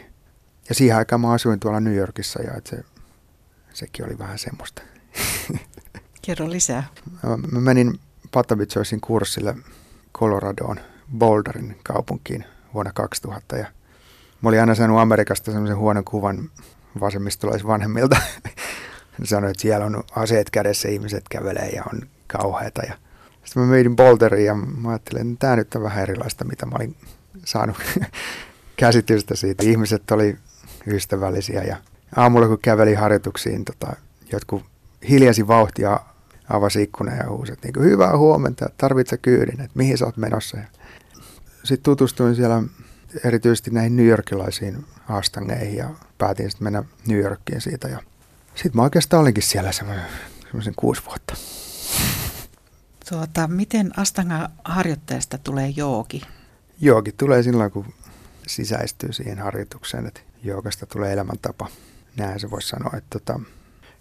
[0.68, 2.84] ja siihen aikaan mä asuin tuolla New Yorkissa ja se,
[3.74, 4.82] sekin oli vähän semmoista.
[6.22, 6.84] Kerro lisää.
[7.52, 9.56] Mä menin Patavichoisin kurssille
[10.14, 10.80] Coloradoon,
[11.18, 13.66] Boulderin kaupunkiin vuonna 2000 ja
[14.42, 16.50] mä olin aina saanut Amerikasta semmoisen huonon kuvan
[17.00, 18.16] vasemmistolaisvanhemmilta.
[19.18, 22.82] Ne sanoi, että siellä on aseet kädessä, ihmiset kävelee ja on kauheata.
[22.82, 22.94] Ja
[23.44, 26.76] sitten mä menin Boulderin ja mä ajattelin, että tämä nyt on vähän erilaista, mitä mä
[26.76, 26.96] olin
[27.44, 27.76] saanut
[28.76, 29.64] käsitystä siitä.
[29.64, 30.36] Ihmiset oli
[30.86, 31.76] ystävällisiä ja
[32.16, 33.96] aamulla kun kävelin harjoituksiin, tota,
[34.32, 34.64] jotkut
[35.08, 36.00] hiljasi vauhtia
[36.48, 40.58] avasi ikkuna ja huusi, että niin hyvää huomenta, tarvitse kyydin, että mihin sä oot menossa.
[41.68, 42.62] Sitten tutustuin siellä
[43.24, 47.88] erityisesti näihin New Yorkilaisiin astangeihin ja päätin sitten mennä New Yorkiin siitä.
[47.88, 48.00] Ja
[48.54, 51.34] sitten mä oikeastaan olinkin siellä semmoisen kuusi vuotta.
[53.08, 56.22] Tuota, miten Astanga harjoittajasta tulee joogi?
[56.80, 57.86] Joogi tulee silloin, kun
[58.46, 61.68] sisäistyy siihen harjoitukseen, että joogasta tulee elämäntapa.
[62.16, 63.40] Näin se voisi sanoa, että tota,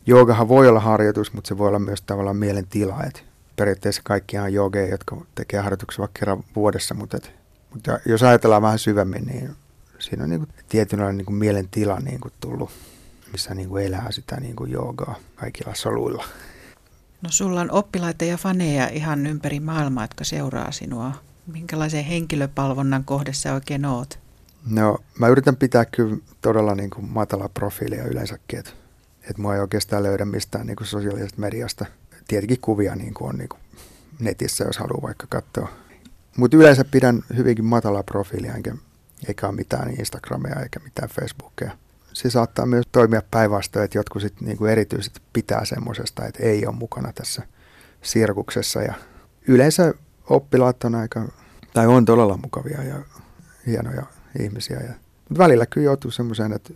[0.06, 3.04] joogahan voi olla harjoitus, mutta se voi olla myös tavallaan mielentila.
[3.04, 3.24] Et
[3.56, 7.37] periaatteessa kaikkihan joogeja, jotka tekee harjoituksia vaikka kerran vuodessa, mutta, et,
[7.74, 9.56] mutta jos ajatellaan vähän syvemmin, niin
[10.00, 12.72] siinä on niin kuin tietynlainen niin kuin mielentila niin kuin tullut,
[13.32, 16.26] missä niin kuin elää sitä niin kuin joogaa kaikilla soluilla.
[17.22, 21.12] No sulla on oppilaita ja faneja ihan ympäri maailmaa, jotka seuraa sinua.
[21.54, 24.20] Minkälaisen henkilöpalvonnan kohdassa oikein oot?
[24.70, 28.72] No mä yritän pitää kyllä todella niin kuin matala profiilia yleensäkin, että
[29.30, 31.86] että mua ei oikeastaan löydä mistään niin kuin sosiaalisesta mediasta.
[32.28, 33.60] Tietenkin kuvia niin kuin on niin kuin
[34.20, 35.70] netissä, jos haluaa vaikka katsoa.
[36.38, 38.76] Mutta yleensä pidän hyvinkin matalaa profiilia, enkä,
[39.28, 41.72] eikä ole mitään Instagramia eikä mitään Facebookia.
[42.14, 46.66] Se saattaa myös toimia päinvastoin, että jotkut sit niin kuin erityisesti pitää semmoisesta, että ei
[46.66, 47.44] ole mukana tässä
[48.02, 48.82] sirkuksessa.
[48.82, 48.94] Ja
[49.48, 49.94] yleensä
[50.30, 51.28] oppilaat on aika,
[51.74, 52.96] tai on todella mukavia ja
[53.68, 54.04] hienoja
[54.40, 54.80] ihmisiä.
[54.80, 54.94] Ja,
[55.30, 56.74] mutta välillä kyllä joutuu semmoiseen, että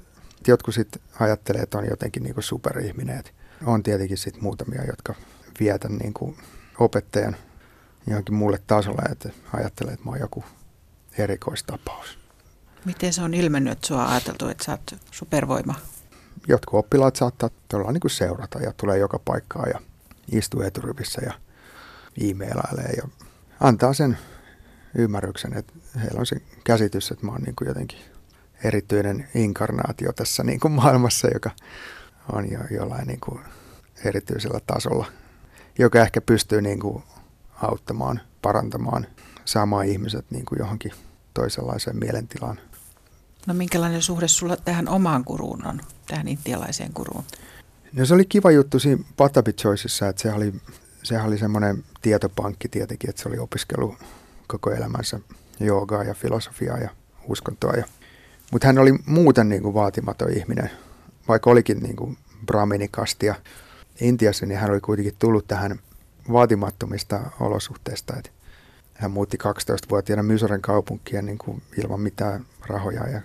[0.48, 3.20] jotkut sitten ajattelee, että on jotenkin niin kuin superihminen.
[3.20, 3.34] Et
[3.66, 5.16] on tietenkin sitten muutamia, jotka
[5.60, 6.38] vietän niin kuin
[6.80, 7.36] opettajan
[8.08, 10.44] johonkin muulle tasolle, että ajattelee, että mä oon joku
[11.18, 12.20] erikoistapaus.
[12.86, 15.76] Miten se on ilmennyt, että sua on ajateltu, että sä oot supervoima?
[16.48, 19.80] Jotkut oppilaat saattaa todella niin kuin seurata ja tulee joka paikkaan ja
[20.32, 21.34] istuu eturyvissä ja
[22.22, 23.04] e-mailailee ja
[23.60, 24.18] antaa sen
[24.96, 28.00] ymmärryksen, että heillä on se käsitys, että mä oon niin kuin jotenkin
[28.64, 31.50] erityinen inkarnaatio tässä niin kuin maailmassa, joka
[32.32, 33.40] on jo jollain niin kuin
[34.06, 35.06] erityisellä tasolla,
[35.80, 37.04] joka ehkä pystyy niin kuin
[37.62, 39.08] auttamaan, parantamaan,
[39.46, 40.92] saamaan ihmiset niin kuin johonkin
[41.34, 42.60] toisenlaiseen mielentilaan.
[43.48, 47.24] No minkälainen suhde sulla tähän omaan kuruun on, tähän intialaiseen kuruun?
[47.94, 50.54] No se oli kiva juttu siinä Patabi Choiceissa, että se oli,
[51.04, 53.96] se oli semmoinen tietopankki tietenkin, että se oli opiskellut
[54.48, 55.20] koko elämänsä
[55.60, 56.90] joogaa ja filosofiaa ja
[57.28, 57.86] uskontoa ja
[58.52, 60.72] mutta hän oli muuten niin kuin vaatimaton ihminen,
[61.28, 63.36] vaikka olikin niin kuin brahminikastia
[64.02, 65.80] Intiassa, niin hän oli kuitenkin tullut tähän
[66.32, 68.14] vaatimattomista olosuhteista.
[68.18, 68.32] Että
[68.94, 73.22] hän muutti 12-vuotiaana Mysoren kaupunkiin niin kuin ilman mitään rahoja ja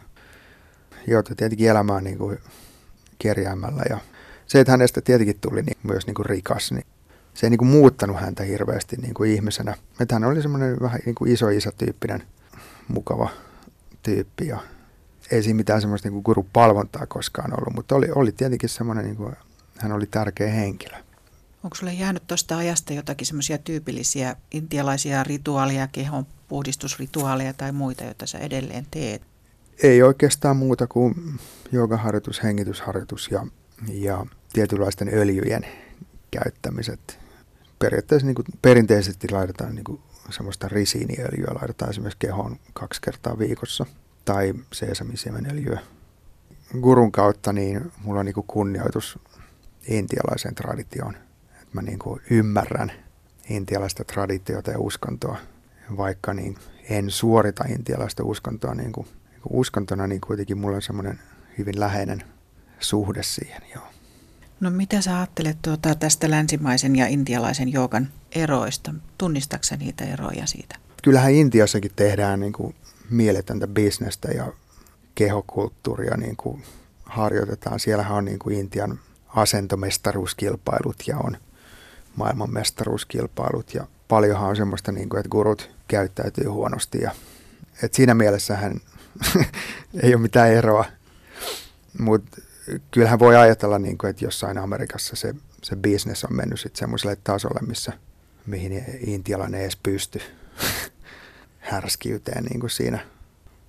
[1.06, 2.38] joutui tietenkin elämään niin kuin
[3.18, 3.82] kerjäämällä.
[3.90, 3.98] Ja
[4.46, 6.86] se, että hänestä tietenkin tuli niin myös niin kuin rikas, niin
[7.34, 9.74] se ei niin kuin muuttanut häntä hirveästi niin kuin ihmisenä.
[10.00, 12.22] Että hän oli semmoinen vähän niin kuin iso isä-tyyppinen,
[12.88, 13.28] mukava
[14.02, 14.58] tyyppi ja
[15.30, 19.36] ei siinä mitään semmoista niin gurupalvontaa koskaan ollut, mutta oli, oli tietenkin semmoinen, niin kuin,
[19.78, 20.96] hän oli tärkeä henkilö.
[21.64, 28.26] Onko sulle jäänyt tuosta ajasta jotakin semmoisia tyypillisiä intialaisia rituaaleja, kehon puhdistusrituaaleja tai muita, joita
[28.26, 29.22] sä edelleen teet?
[29.82, 31.14] Ei oikeastaan muuta kuin
[31.72, 33.46] joogaharjoitus, hengitysharjoitus ja,
[33.92, 35.66] ja tietynlaisten öljyjen
[36.30, 37.18] käyttämiset.
[37.78, 43.86] Periaatteessa niin kuin perinteisesti laitetaan niin kuin semmoista risiiniöljyä, laitetaan esimerkiksi kehoon kaksi kertaa viikossa–
[44.26, 45.80] tai seesamisiemenöljyä.
[46.80, 49.18] Gurun kautta niin mulla on niin kuin kunnioitus
[49.88, 51.16] intialaiseen traditioon.
[51.76, 52.92] Mä niin kuin ymmärrän
[53.50, 55.36] intialaista traditiota ja uskontoa,
[55.96, 56.56] vaikka niin
[56.90, 61.20] en suorita intialaista uskontoa niin kuin, niin kuin uskontona, niin kuitenkin mulla on semmoinen
[61.58, 62.22] hyvin läheinen
[62.80, 63.62] suhde siihen.
[63.74, 63.84] Joo.
[64.60, 68.94] No mitä sä ajattelet tuota, tästä länsimaisen ja intialaisen joogan eroista?
[69.18, 70.76] Tunnistatko niitä eroja siitä?
[71.02, 72.74] Kyllähän Intiassakin tehdään niin kuin
[73.10, 74.52] mieletöntä bisnestä ja
[75.14, 76.62] kehokulttuuria niin kuin
[77.04, 77.80] harjoitetaan.
[77.80, 81.36] Siellähän on niin kuin Intian asentomestaruuskilpailut ja on
[82.16, 87.10] maailmanmestaruuskilpailut ja paljonhan on semmoista, niin kuin, että gurut käyttäytyy huonosti ja
[87.82, 88.80] että siinä mielessähän
[90.02, 90.84] ei ole mitään eroa,
[91.98, 92.40] mutta
[92.90, 97.16] kyllähän voi ajatella, niin kuin, että jossain Amerikassa se, se business on mennyt sitten semmoiselle
[97.24, 97.92] tasolle, missä,
[98.46, 100.20] mihin intialainen edes pysty
[101.58, 102.98] härskiyteen niin kuin siinä.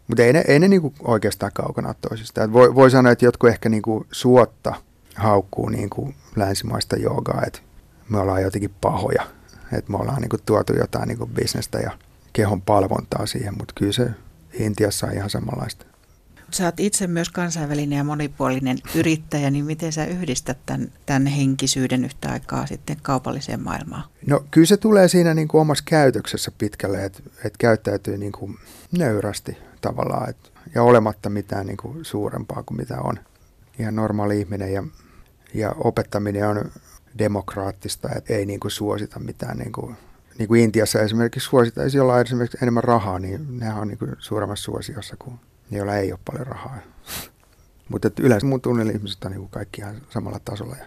[0.07, 2.53] Mutta ei ne, ei ne niinku oikeastaan kaukana toisistaan.
[2.53, 4.75] voi, voi sanoa, että jotkut ehkä niinku suotta
[5.15, 7.59] haukkuu niinku länsimaista joogaa, että
[8.09, 9.23] me ollaan jotenkin pahoja.
[9.73, 11.91] Että me ollaan niinku tuotu jotain niinku bisnestä ja
[12.33, 14.09] kehon palvontaa siihen, mutta kyllä se
[14.53, 15.85] Intiassa on ihan samanlaista.
[16.51, 22.05] Sä oot itse myös kansainvälinen ja monipuolinen yrittäjä, niin miten sä yhdistät tämän, tämän henkisyyden
[22.05, 24.03] yhtä aikaa sitten kaupalliseen maailmaan?
[24.27, 28.57] No kyllä se tulee siinä niin kuin omassa käytöksessä pitkälle, että, että käyttäytyy niin kuin
[28.91, 33.19] nöyrästi tavallaan että, ja olematta mitään niin kuin suurempaa kuin mitä on.
[33.79, 34.83] Ihan normaali ihminen ja,
[35.53, 36.71] ja opettaminen on
[37.17, 39.97] demokraattista, että ei niin kuin suosita mitään niin kuin
[40.37, 44.63] niin kuin Intiassa esimerkiksi suositaisi jolla esimerkiksi enemmän rahaa, niin nehän on niin kuin suuremmassa
[44.63, 45.39] suosiossa kuin
[45.69, 46.77] ne, joilla ei ole paljon rahaa.
[47.89, 50.85] Mutta yleensä mun tunnelin ihmiset on niin kaikki ihan samalla tasolla ja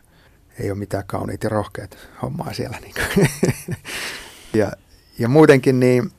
[0.59, 2.79] ei ole mitään kauniita ja rohkeat hommaa siellä.
[2.81, 3.29] Niin kuin.
[4.61, 4.73] ja,
[5.19, 6.11] ja muutenkin niin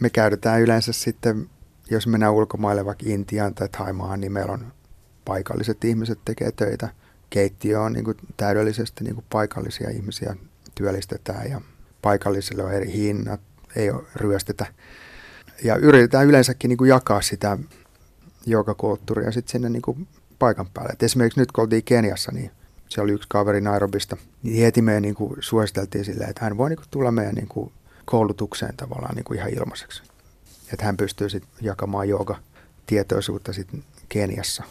[0.00, 1.50] me käytetään yleensä sitten,
[1.90, 4.72] jos mennään ulkomaille vaikka Intiaan tai Taimaahan, niin meillä on
[5.24, 6.88] paikalliset ihmiset tekee töitä.
[7.30, 10.36] Keittiö on niin kuin täydellisesti niin kuin paikallisia ihmisiä
[10.74, 11.60] työllistetään ja
[12.02, 13.40] paikallisille on eri hinnat,
[13.76, 14.66] ei ole ryöstetä.
[15.64, 17.58] Ja yritetään yleensäkin niin kuin jakaa sitä
[18.76, 20.08] kulttuuria sitten sinne niin kuin
[20.38, 20.92] paikan päälle.
[20.92, 22.50] Et esimerkiksi nyt kun oltiin Keniassa, niin
[22.88, 26.68] se oli yksi kaveri Nairobista, niin heti me niin kuin suositeltiin silleen, että hän voi
[26.68, 27.72] niin kuin tulla meidän niin kuin
[28.04, 30.02] koulutukseen tavallaan niin kuin ihan ilmaiseksi.
[30.72, 32.38] Että hän pystyy sitten jakamaan jooga
[32.86, 34.64] tietoisuutta sitten Keniassa.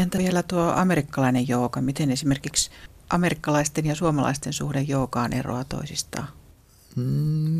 [0.00, 1.80] Entä vielä tuo amerikkalainen jooga?
[1.80, 2.70] Miten esimerkiksi
[3.10, 6.28] amerikkalaisten ja suomalaisten suhde joogaan eroaa toisistaan?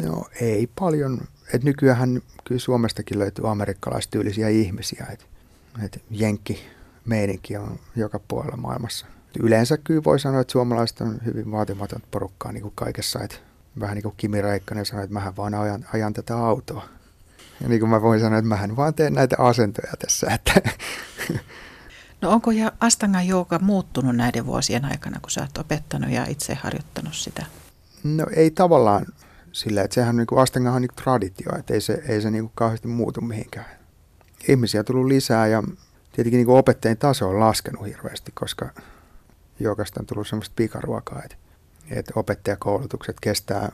[0.02, 1.20] No ei paljon.
[1.54, 5.06] Et nykyään kyllä Suomestakin löytyy amerikkalaistyylisiä ihmisiä.
[5.12, 5.26] Et,
[5.84, 6.66] et jenkki
[7.04, 9.06] meininki on joka puolella maailmassa.
[9.40, 13.20] Yleensä kyllä voi sanoa, että suomalaiset on hyvin vaatimaton porukkaa niin kuin kaikessa.
[13.20, 13.42] Et
[13.80, 16.88] vähän niin kuin Kimi Räikkönen sanoi, että mähän vaan ajan, ajan tätä autoa.
[17.60, 20.26] Ja niin kuin mä voin sanoa, että mähän vaan teen näitä asentoja tässä.
[20.34, 20.62] Että
[22.20, 26.54] No onko ja Astanga Jouka muuttunut näiden vuosien aikana, kun sä oot opettanut ja itse
[26.54, 27.46] harjoittanut sitä?
[28.04, 29.06] No ei tavallaan
[29.52, 32.30] sillä, että sehän on niin kuin Astangahan on niin traditio, että ei se, ei se
[32.30, 33.66] niin kuin kauheasti muutu mihinkään.
[34.48, 35.62] Ihmisiä on tullut lisää ja
[36.12, 38.70] tietenkin niin kuin opettajien taso on laskenut hirveästi, koska
[39.60, 41.36] jokaista on tullut semmoista pikaruokaa, että,
[41.90, 43.72] että opettajakoulutukset kestää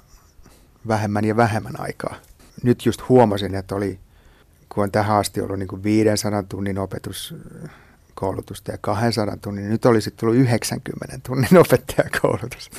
[0.89, 2.15] vähemmän ja vähemmän aikaa.
[2.63, 4.01] Nyt just huomasin, että oli,
[4.69, 6.79] kun on tähän asti ollut niin kuin 500 tunnin
[8.17, 12.71] opetuskoulutusta ja 200 tunnin, niin nyt olisi tullut 90 tunnin opettajakoulutus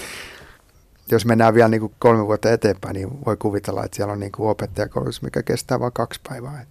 [1.12, 4.32] jos mennään vielä niin kuin kolme vuotta eteenpäin, niin voi kuvitella, että siellä on niin
[4.32, 6.66] kuin opettajakoulutus, mikä kestää vain kaksi päivää.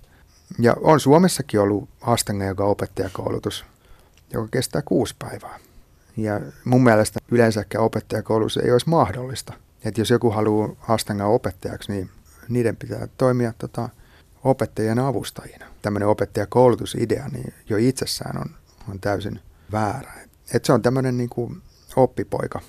[0.58, 3.64] Ja on Suomessakin ollut Astanga, joka opettajakoulutus,
[4.32, 5.58] joka kestää kuusi päivää.
[6.16, 9.52] Ja mun mielestä yleensäkään opettajakoulutus ei olisi mahdollista.
[9.84, 12.10] Että jos joku haluaa Astanga opettajaksi, niin
[12.48, 13.88] niiden pitää toimia tota,
[14.46, 15.66] opettajien avustajina.
[15.82, 18.50] Tämmöinen opettajakoulutusidea niin jo itsessään on,
[18.90, 19.40] on täysin
[19.72, 20.12] väärä.
[20.54, 21.62] Et se on tämmöinen niin kuin
[21.96, 22.60] oppipoika,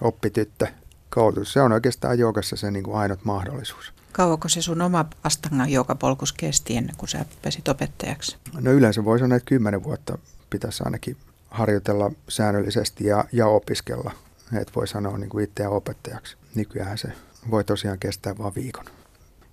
[0.00, 0.66] oppityttö,
[1.10, 1.52] koulutus.
[1.52, 3.92] Se on oikeastaan joogassa se niin kuin ainut mahdollisuus.
[4.12, 8.36] Kauanko se sun oma astanga polkus kesti ennen kuin sä pesit opettajaksi?
[8.60, 10.18] No yleensä voi sanoa, että kymmenen vuotta
[10.50, 11.16] pitäisi ainakin
[11.50, 14.12] harjoitella säännöllisesti ja, ja opiskella.
[14.60, 16.36] Että voi sanoa niin kuin itseään opettajaksi.
[16.54, 17.12] Nykyään se
[17.50, 18.84] voi tosiaan kestää vain viikon.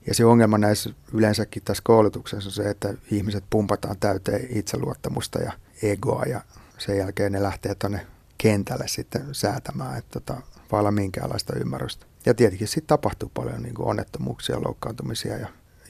[0.09, 5.51] Ja se ongelma näissä yleensäkin tässä koulutuksessa on se, että ihmiset pumpataan täyteen itseluottamusta ja
[5.81, 6.41] egoa ja
[6.77, 9.97] sen jälkeen ne lähtee tuonne kentälle sitten säätämään.
[9.97, 10.41] Että tota,
[10.71, 12.05] vailla minkäänlaista ymmärrystä.
[12.25, 15.37] Ja tietenkin sitten tapahtuu paljon niin onnettomuuksia, loukkaantumisia.
[15.37, 15.47] Ja,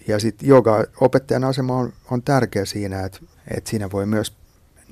[0.08, 3.20] ja sitten joka opettajan asema on, on tärkeä siinä, että,
[3.56, 4.34] että siinä voi myös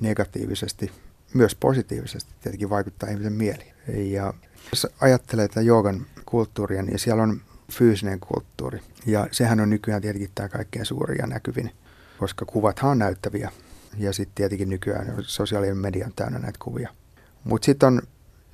[0.00, 0.90] negatiivisesti,
[1.34, 3.74] myös positiivisesti tietenkin vaikuttaa ihmisen mieliin.
[4.12, 4.34] Ja
[4.70, 7.40] jos ajattelee tätä joogan kulttuuria, niin siellä on
[7.72, 8.80] fyysinen kulttuuri.
[9.06, 11.70] Ja sehän on nykyään tietenkin tämä kaikkein suurin ja näkyvin,
[12.18, 13.52] koska kuvathan on näyttäviä.
[13.96, 16.88] Ja sitten tietenkin nykyään sosiaalinen media on täynnä näitä kuvia.
[17.44, 18.02] Mutta sitten on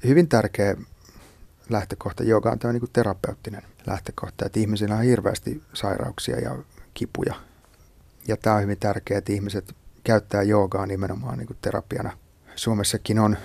[0.05, 0.77] hyvin tärkeä
[1.68, 6.58] lähtökohta, joka on niin kuin terapeuttinen lähtökohta, että ihmisillä on hirveästi sairauksia ja
[6.94, 7.35] kipuja.
[8.29, 12.19] Ja tämä on hyvin tärkeää, että ihmiset käyttää joogaa nimenomaan niin kuin terapiana.
[12.54, 13.37] Suomessakin on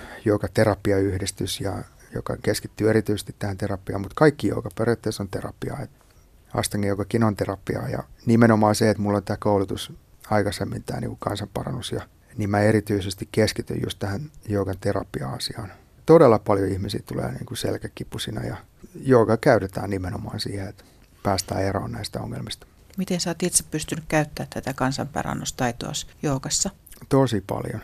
[0.54, 1.84] terapiayhdistys, ja
[2.16, 5.80] joka keskittyy erityisesti tähän terapiaan, mutta kaikki jooga periaatteessa on terapiaa.
[6.54, 9.94] Astangi jokakin on terapiaa ja nimenomaan se, että mulla on tämä koulutus
[10.30, 12.02] aikaisemmin, tämä niin kansanparannus, ja,
[12.38, 15.72] niin mä erityisesti keskityn just tähän joogan terapia-asiaan
[16.14, 18.58] todella paljon ihmisiä tulee niin kuin selkäkipusina ja
[18.96, 20.84] jooga käytetään nimenomaan siihen, että
[21.24, 22.68] päästään eroon näistä ongelmista.
[22.98, 25.92] Miten sä oot itse pystynyt käyttämään tätä kansanparannustaitoa
[26.24, 26.70] joogassa?
[27.10, 27.82] Tosi paljon.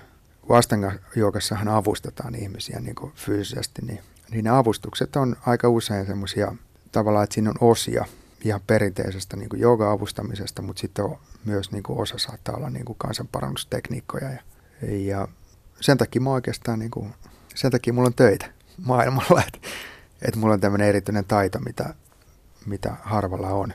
[0.50, 4.00] Vastanga joogassahan avustetaan ihmisiä niin kuin fyysisesti, niin,
[4.32, 6.56] niin ne avustukset on aika usein semmoisia
[6.92, 8.06] tavallaan, että siinä on osia,
[8.44, 12.98] ihan perinteisestä niin jooga-avustamisesta, mutta sitten on myös niin kuin osa saattaa olla niin kuin
[12.98, 14.30] kansanparannustekniikkoja.
[14.30, 14.40] Ja,
[14.82, 15.28] ja
[15.82, 17.14] sen takia mä oikeastaan, niin kuin,
[17.56, 18.46] sen takia mulla on töitä
[18.86, 19.68] maailmalla, että,
[20.22, 21.94] että mulla on tämmöinen erityinen taito, mitä,
[22.66, 23.74] mitä harvalla on.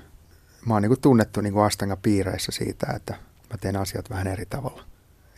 [0.66, 3.14] Mä oon niin kuin tunnettu niin kuin Astanga-piireissä siitä, että
[3.50, 4.84] mä teen asiat vähän eri tavalla.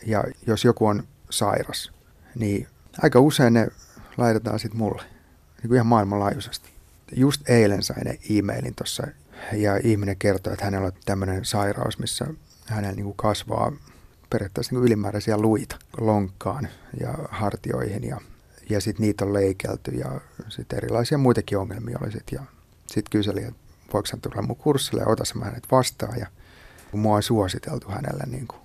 [0.05, 1.91] Ja jos joku on sairas,
[2.35, 2.67] niin
[3.01, 3.67] aika usein ne
[4.17, 6.69] laitetaan sitten mulle, niin kuin ihan maailmanlaajuisesti.
[7.15, 9.07] Just eilen sain e-mailin tuossa
[9.53, 12.25] ja ihminen kertoi, että hänellä on tämmöinen sairaus, missä
[12.65, 13.71] hänellä niin kuin kasvaa
[14.29, 16.67] periaatteessa niin ylimääräisiä luita lonkkaan
[16.99, 18.21] ja hartioihin ja,
[18.69, 22.35] ja sitten niitä on leikelty ja sitten erilaisia muitakin ongelmia oli sitten.
[22.35, 22.43] Ja
[22.87, 23.59] sitten kyseli, että
[23.93, 26.27] voiko hän tulla mun kurssille ja ota mä hänet vastaan ja
[26.91, 28.23] mua on suositeltu hänelle.
[28.27, 28.59] Niin kuin.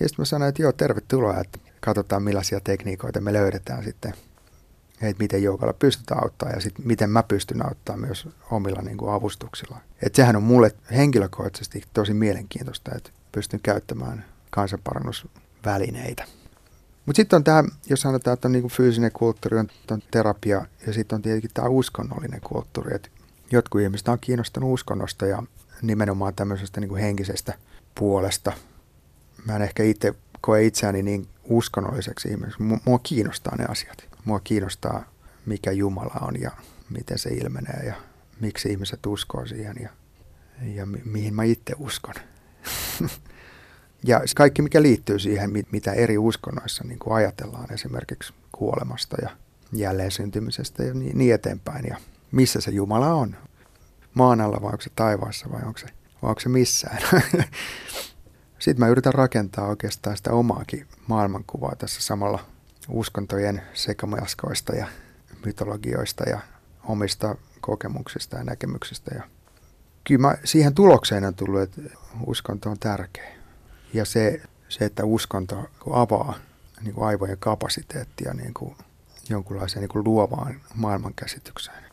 [0.00, 4.14] Ja sitten mä sanoin, että joo, tervetuloa, että katsotaan millaisia tekniikoita me löydetään sitten,
[5.02, 9.12] että miten joukalla pystytään auttaa ja sitten miten mä pystyn auttamaan myös omilla niin kuin
[9.12, 9.78] avustuksilla.
[10.02, 16.24] Että sehän on mulle henkilökohtaisesti tosi mielenkiintoista, että pystyn käyttämään kansanparannusvälineitä.
[17.06, 20.92] Mutta sitten on tämä, jos sanotaan, että on niinku fyysinen kulttuuri, on, on terapia ja
[20.92, 22.94] sitten on tietenkin tämä uskonnollinen kulttuuri.
[22.94, 23.10] Et
[23.50, 25.42] jotkut ihmiset on kiinnostunut uskonnosta ja
[25.82, 27.54] nimenomaan tämmöisestä niinku henkisestä
[27.94, 28.52] puolesta.
[29.46, 32.62] Mä en ehkä itse koe itseäni niin uskonnolliseksi ihmiseksi.
[32.84, 34.15] Mua kiinnostaa ne asiat.
[34.26, 35.04] Mua kiinnostaa,
[35.46, 36.50] mikä Jumala on ja
[36.90, 37.94] miten se ilmenee ja
[38.40, 39.90] miksi ihmiset uskoo siihen ja,
[40.62, 42.14] ja mi- mihin mä itse uskon.
[44.04, 49.30] ja kaikki, mikä liittyy siihen, mitä eri uskonnoissa niin kuin ajatellaan esimerkiksi kuolemasta ja
[49.72, 51.86] jälleen syntymisestä ja niin, niin eteenpäin.
[51.86, 51.96] Ja
[52.32, 53.36] missä se Jumala on?
[54.14, 55.86] Maan alla vai onko se taivaassa vai onko se,
[56.22, 56.98] vai onko se missään?
[58.58, 62.55] Sitten mä yritän rakentaa oikeastaan sitä omaakin maailmankuvaa tässä samalla
[62.88, 64.86] uskontojen sekamajaskoista ja
[65.44, 66.40] mytologioista ja
[66.84, 69.14] omista kokemuksista ja näkemyksistä.
[69.14, 69.22] Ja
[70.04, 71.80] kyllä mä siihen tulokseen on tullut, että
[72.26, 73.36] uskonto on tärkeä.
[73.94, 76.34] Ja se, se että uskonto avaa
[76.82, 78.76] niin kuin aivojen kapasiteettia niin kuin
[79.28, 81.84] jonkunlaiseen niin kuin luovaan maailmankäsitykseen.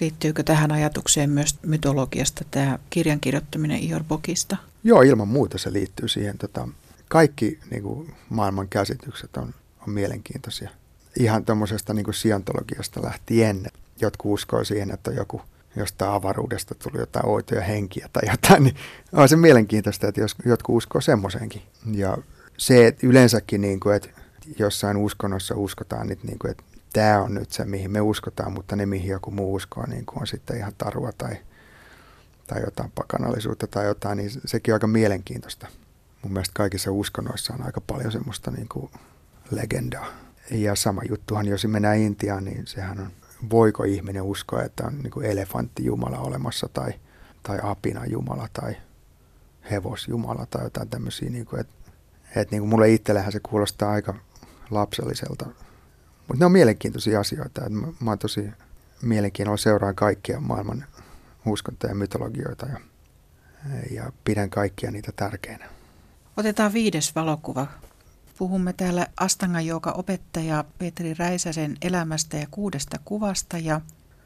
[0.00, 4.56] Liittyykö tähän ajatukseen myös mytologiasta tämä kirjan kirjoittaminen Ior Bokista?
[4.84, 6.38] Joo, ilman muuta se liittyy siihen.
[6.38, 6.68] Tota,
[7.08, 9.54] kaikki niin kuin maailman käsitykset on,
[9.86, 10.70] on mielenkiintoisia.
[11.18, 13.66] Ihan tuommoisesta niin siantologiasta lähtien.
[14.00, 15.40] Jotkut uskoo siihen, että joku
[15.76, 18.76] jostain avaruudesta tuli jotain oitoja henkiä tai jotain, niin
[19.12, 21.62] on se mielenkiintoista, että jos jotkut uskoo semmoisenkin.
[21.92, 22.18] Ja
[22.58, 24.08] se, että yleensäkin, niin kuin, että
[24.58, 26.62] jossain uskonnossa uskotaan, että, niin kuin, että
[26.92, 30.20] tämä on nyt se, mihin me uskotaan, mutta ne, mihin joku muu uskoo, niin kuin
[30.20, 31.36] on sitten ihan tarua tai,
[32.46, 35.66] tai jotain pakanallisuutta tai jotain, niin sekin on aika mielenkiintoista.
[36.22, 38.90] Mun mielestä kaikissa uskonnoissa on aika paljon semmoista niin kuin
[39.50, 40.06] legendaa.
[40.50, 43.10] Ja sama juttuhan, jos mennään Intiaan, niin sehän on,
[43.50, 46.92] voiko ihminen uskoa, että on niin kuin elefantti Jumala olemassa tai,
[47.42, 48.76] tai apina Jumala tai
[49.70, 51.30] hevos Jumala tai jotain tämmöisiä.
[51.30, 51.74] Niin kuin, että,
[52.36, 54.14] että niin kuin mulle itsellähän se kuulostaa aika
[54.70, 55.46] lapselliselta
[56.28, 57.60] mutta ne on mielenkiintoisia asioita.
[57.60, 58.50] Että mä, mä oon tosi
[59.02, 60.84] mielenkiinnolla seuraan kaikkia maailman
[61.46, 62.80] uskontoja ja mytologioita ja,
[63.90, 65.68] ja pidän kaikkia niitä tärkeinä.
[66.36, 67.66] Otetaan viides valokuva.
[68.38, 73.80] Puhumme täällä Astanga joka opettaja Petri Räisäsen elämästä ja kuudesta kuvasta ja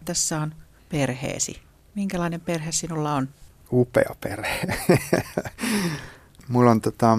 [0.04, 0.54] tässä on
[0.88, 1.62] perheesi.
[1.94, 3.28] Minkälainen perhe sinulla on?
[3.72, 4.60] Upea perhe.
[6.48, 7.18] Mulla on tota,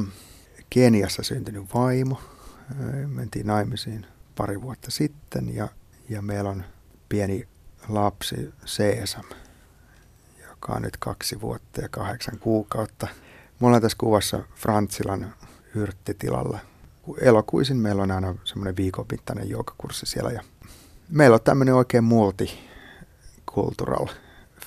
[0.69, 2.21] Keniassa syntynyt vaimo.
[3.07, 5.67] Mentiin naimisiin pari vuotta sitten ja,
[6.09, 6.63] ja meillä on
[7.09, 7.47] pieni
[7.87, 9.25] lapsi Seesam,
[10.49, 13.07] joka on nyt kaksi vuotta ja kahdeksan kuukautta.
[13.59, 15.35] Me ollaan tässä kuvassa Frantsilan
[15.75, 16.59] yrttitilalla.
[17.21, 20.41] Elokuisin meillä on aina semmoinen viikon mittainen joogakurssi siellä ja
[21.09, 24.07] meillä on tämmöinen oikein multicultural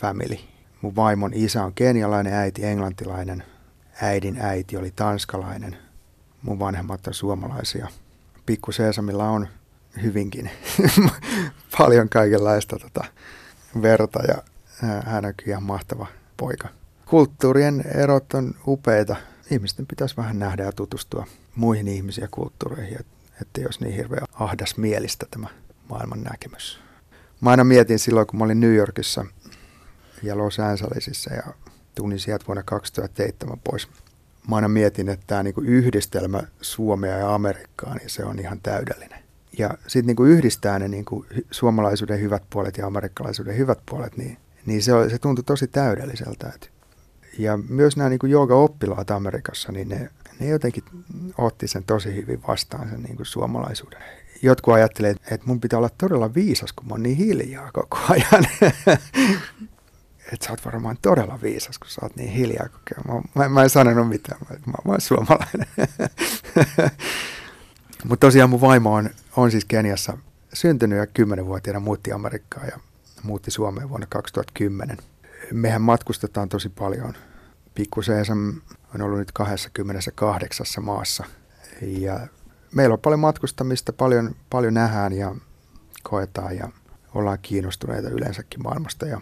[0.01, 0.37] family.
[0.81, 3.43] Mun vaimon isä on kenialainen, äiti englantilainen,
[4.03, 5.77] äidin äiti oli tanskalainen,
[6.43, 7.89] mun vanhemmat on suomalaisia.
[8.47, 9.49] Pikku Seesamilla on
[10.03, 10.51] hyvinkin
[11.79, 13.05] paljon kaikenlaista tota,
[13.83, 14.43] verta ja
[15.05, 16.69] hän on ihan mahtava poika.
[17.07, 19.17] Kulttuurien erot on upeita.
[19.51, 22.99] Ihmisten pitäisi vähän nähdä ja tutustua muihin ihmisiin ja kulttuureihin,
[23.41, 25.49] että jos niin hirveän ahdas mielistä tämä
[25.89, 26.81] maailman näkemys.
[27.41, 29.27] Mä aina mietin silloin, kun mä olin New Yorkissa
[30.23, 31.43] ja Los Angelesissa ja
[31.95, 33.89] tulin sieltä vuonna 2007 pois.
[34.49, 39.25] Mä aina mietin, että tämä niinku yhdistelmä Suomea ja Amerikkaa, niin se on ihan täydellinen
[39.59, 44.37] ja sitten niin yhdistää ne niin kuin suomalaisuuden hyvät puolet ja amerikkalaisuuden hyvät puolet, niin,
[44.67, 46.53] niin se, se tuntui tosi täydelliseltä.
[46.55, 46.71] Et,
[47.39, 50.11] ja myös nämä niin jooga-oppilaat Amerikassa, niin ne,
[50.41, 50.85] ne jotenkin
[51.39, 54.03] otti sen tosi hyvin vastaan, sen niin kuin suomalaisuuden.
[54.43, 58.47] Jotkut ajattelee, että mun pitää olla todella viisas, kun mä oon niin hiljaa koko ajan.
[60.33, 63.15] että sä oot varmaan todella viisas, kun sä oot niin hiljaa kokea.
[63.15, 65.67] Mä, mä, mä en sanonut mitään, mä, mä, oon suomalainen.
[68.09, 70.19] Mutta tosiaan mun vaimo on, on siis Keniassa
[70.53, 72.79] syntynyt ja kymmenenvuotiaana muutti Amerikkaan ja
[73.23, 74.99] muutti Suomeen vuonna 2010.
[75.53, 77.15] Mehän matkustetaan tosi paljon.
[77.75, 78.33] Pikkuseesa
[78.95, 81.25] on ollut nyt 28 maassa
[81.81, 82.21] ja
[82.75, 85.35] meillä on paljon matkustamista, paljon, paljon nähdään ja
[86.03, 86.69] koetaan ja
[87.15, 89.21] ollaan kiinnostuneita yleensäkin maailmasta ja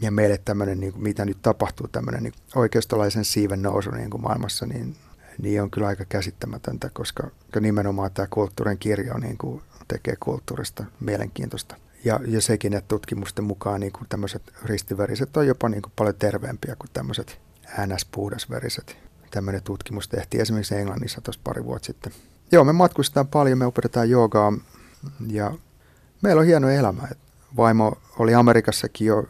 [0.00, 4.66] ja meille tämmöinen, niin mitä nyt tapahtuu, tämmöinen niin oikeistolaisen siiven nousu niin kuin maailmassa,
[4.66, 4.96] niin,
[5.42, 7.30] niin on kyllä aika käsittämätöntä, koska
[7.60, 11.76] nimenomaan tämä kulttuurin kirjo niin kuin, tekee kulttuurista mielenkiintoista.
[12.04, 16.14] Ja, ja sekin, että tutkimusten mukaan niin kuin tämmöiset ristiveriset on jopa niin kuin paljon
[16.18, 17.40] terveempiä kuin tämmöiset
[17.78, 18.96] NS-puhdasveriset.
[19.30, 22.12] Tämmöinen tutkimus tehtiin esimerkiksi Englannissa tuossa pari vuotta sitten.
[22.52, 24.52] Joo, me matkustetaan paljon, me opetetaan joogaa
[25.26, 25.54] ja
[26.22, 27.08] meillä on hieno elämä.
[27.56, 29.28] Vaimo oli Amerikassakin jo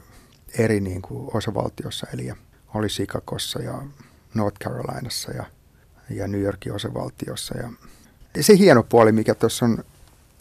[0.58, 2.32] eri niin kuin osavaltiossa, eli
[2.74, 3.82] oli Chicagossa ja
[4.34, 5.44] North Carolinassa ja,
[6.10, 7.58] ja New Yorkin osavaltiossa.
[7.58, 7.72] Ja
[8.40, 9.84] se hieno puoli, mikä tuossa on,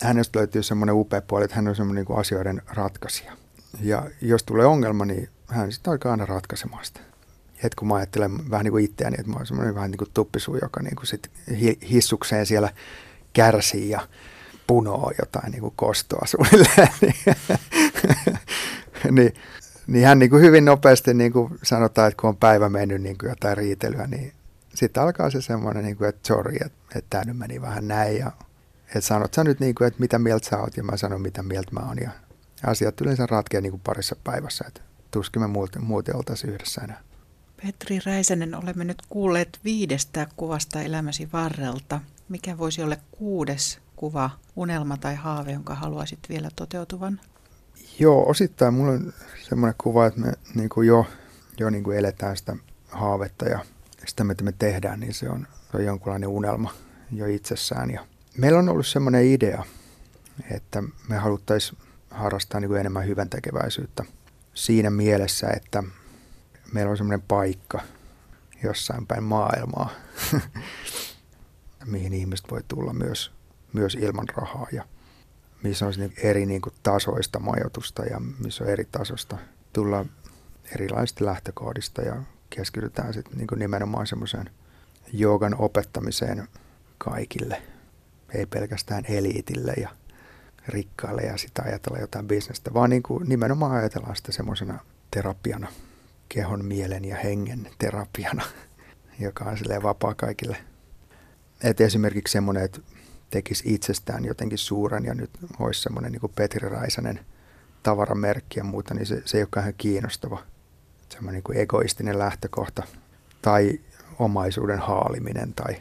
[0.01, 3.33] hänestä löytyy semmoinen upea puoli, että hän on semmoinen niin asioiden ratkaisija.
[3.81, 6.99] Ja jos tulee ongelma, niin hän sitten alkaa aina ratkaisemaan sitä.
[7.63, 10.11] Et kun mä ajattelen vähän niin kuin itseäni, että mä oon semmoinen vähän niin kuin
[10.13, 11.31] tuppisuu, joka niin kuin sit
[11.89, 12.69] hissukseen siellä
[13.33, 14.07] kärsii ja
[14.67, 16.89] punoo jotain niin kuin kostoa suunnilleen.
[19.11, 19.33] niin
[19.87, 23.17] niin hän niin kuin hyvin nopeasti niin kuin sanotaan, että kun on päivä mennyt niin
[23.17, 24.33] kuin jotain riitelyä, niin
[24.75, 28.17] sitten alkaa se semmoinen, niin kuin, että sorry, että, että tämä nyt meni vähän näin.
[28.17, 28.31] Ja,
[28.87, 31.43] että sanot sä nyt, niin kuin, että mitä mieltä sä oot ja mä sanon, mitä
[31.43, 31.97] mieltä mä oon.
[31.97, 32.11] Ja
[32.63, 34.81] asiat yleensä ratkeaa niin kuin parissa päivässä, että
[35.11, 37.01] tuskin me muuten, muuten oltaisiin yhdessä enää.
[37.63, 42.01] Petri Räisänen, olemme nyt kuulleet viidestä kuvasta elämäsi varrelta.
[42.29, 47.21] Mikä voisi olla kuudes kuva, unelma tai haave, jonka haluaisit vielä toteutuvan?
[47.99, 49.13] Joo, osittain mulla on
[49.49, 51.05] semmoinen kuva, että me niin kuin jo,
[51.59, 52.55] jo niin kuin eletään sitä
[52.87, 53.59] haavetta ja
[54.07, 56.73] sitä, mitä me tehdään, niin se on, se on jonkunlainen unelma
[57.11, 57.91] jo itsessään.
[57.91, 58.05] Ja
[58.37, 59.63] meillä on ollut semmoinen idea,
[60.51, 61.77] että me haluttaisiin
[62.11, 64.03] harrastaa niin kuin enemmän hyvän tekeväisyyttä
[64.53, 65.83] siinä mielessä, että
[66.73, 67.81] meillä on semmoinen paikka
[68.63, 69.89] jossain päin maailmaa,
[71.85, 73.31] mihin ihmiset voi tulla myös,
[73.73, 74.67] myös ilman rahaa.
[74.71, 74.85] Ja
[75.63, 79.37] missä on eri niin kuin, tasoista majoitusta ja missä on eri tasosta
[79.73, 80.05] tulla
[80.75, 84.49] erilaisista lähtökohdista ja keskitytään sitten niin nimenomaan semmoiseen
[85.13, 86.47] joogan opettamiseen
[86.97, 87.61] kaikille,
[88.33, 89.89] ei pelkästään eliitille ja
[90.67, 94.79] rikkaille ja sitä ajatella jotain bisnestä, vaan niin kuin nimenomaan ajatellaan sitä semmoisena
[95.11, 95.67] terapiana,
[96.29, 98.43] kehon, mielen ja hengen terapiana,
[99.19, 100.57] joka on silleen vapaa kaikille.
[101.63, 102.81] Et esimerkiksi semmoinen, että
[103.29, 107.19] tekisi itsestään jotenkin suuren ja nyt olisi semmoinen niin Petri Raisanen
[107.83, 110.43] tavaramerkki ja muuta, niin se, se ei ole ihan kiinnostava.
[111.09, 112.83] Semmoinen niin egoistinen lähtökohta
[113.41, 113.79] tai
[114.19, 115.75] omaisuuden haaliminen tai,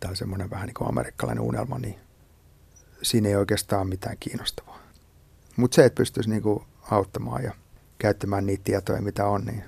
[0.00, 2.00] tai semmoinen vähän niin kuin amerikkalainen unelma, niin
[3.02, 4.78] siinä ei oikeastaan mitään kiinnostavaa.
[5.56, 7.52] Mutta se, että pystyisi niin kuin auttamaan ja
[7.98, 9.64] käyttämään niitä tietoja, mitä on, niin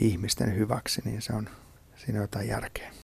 [0.00, 1.48] ihmisten hyväksi, niin se on,
[1.96, 2.92] siinä on jotain järkeä.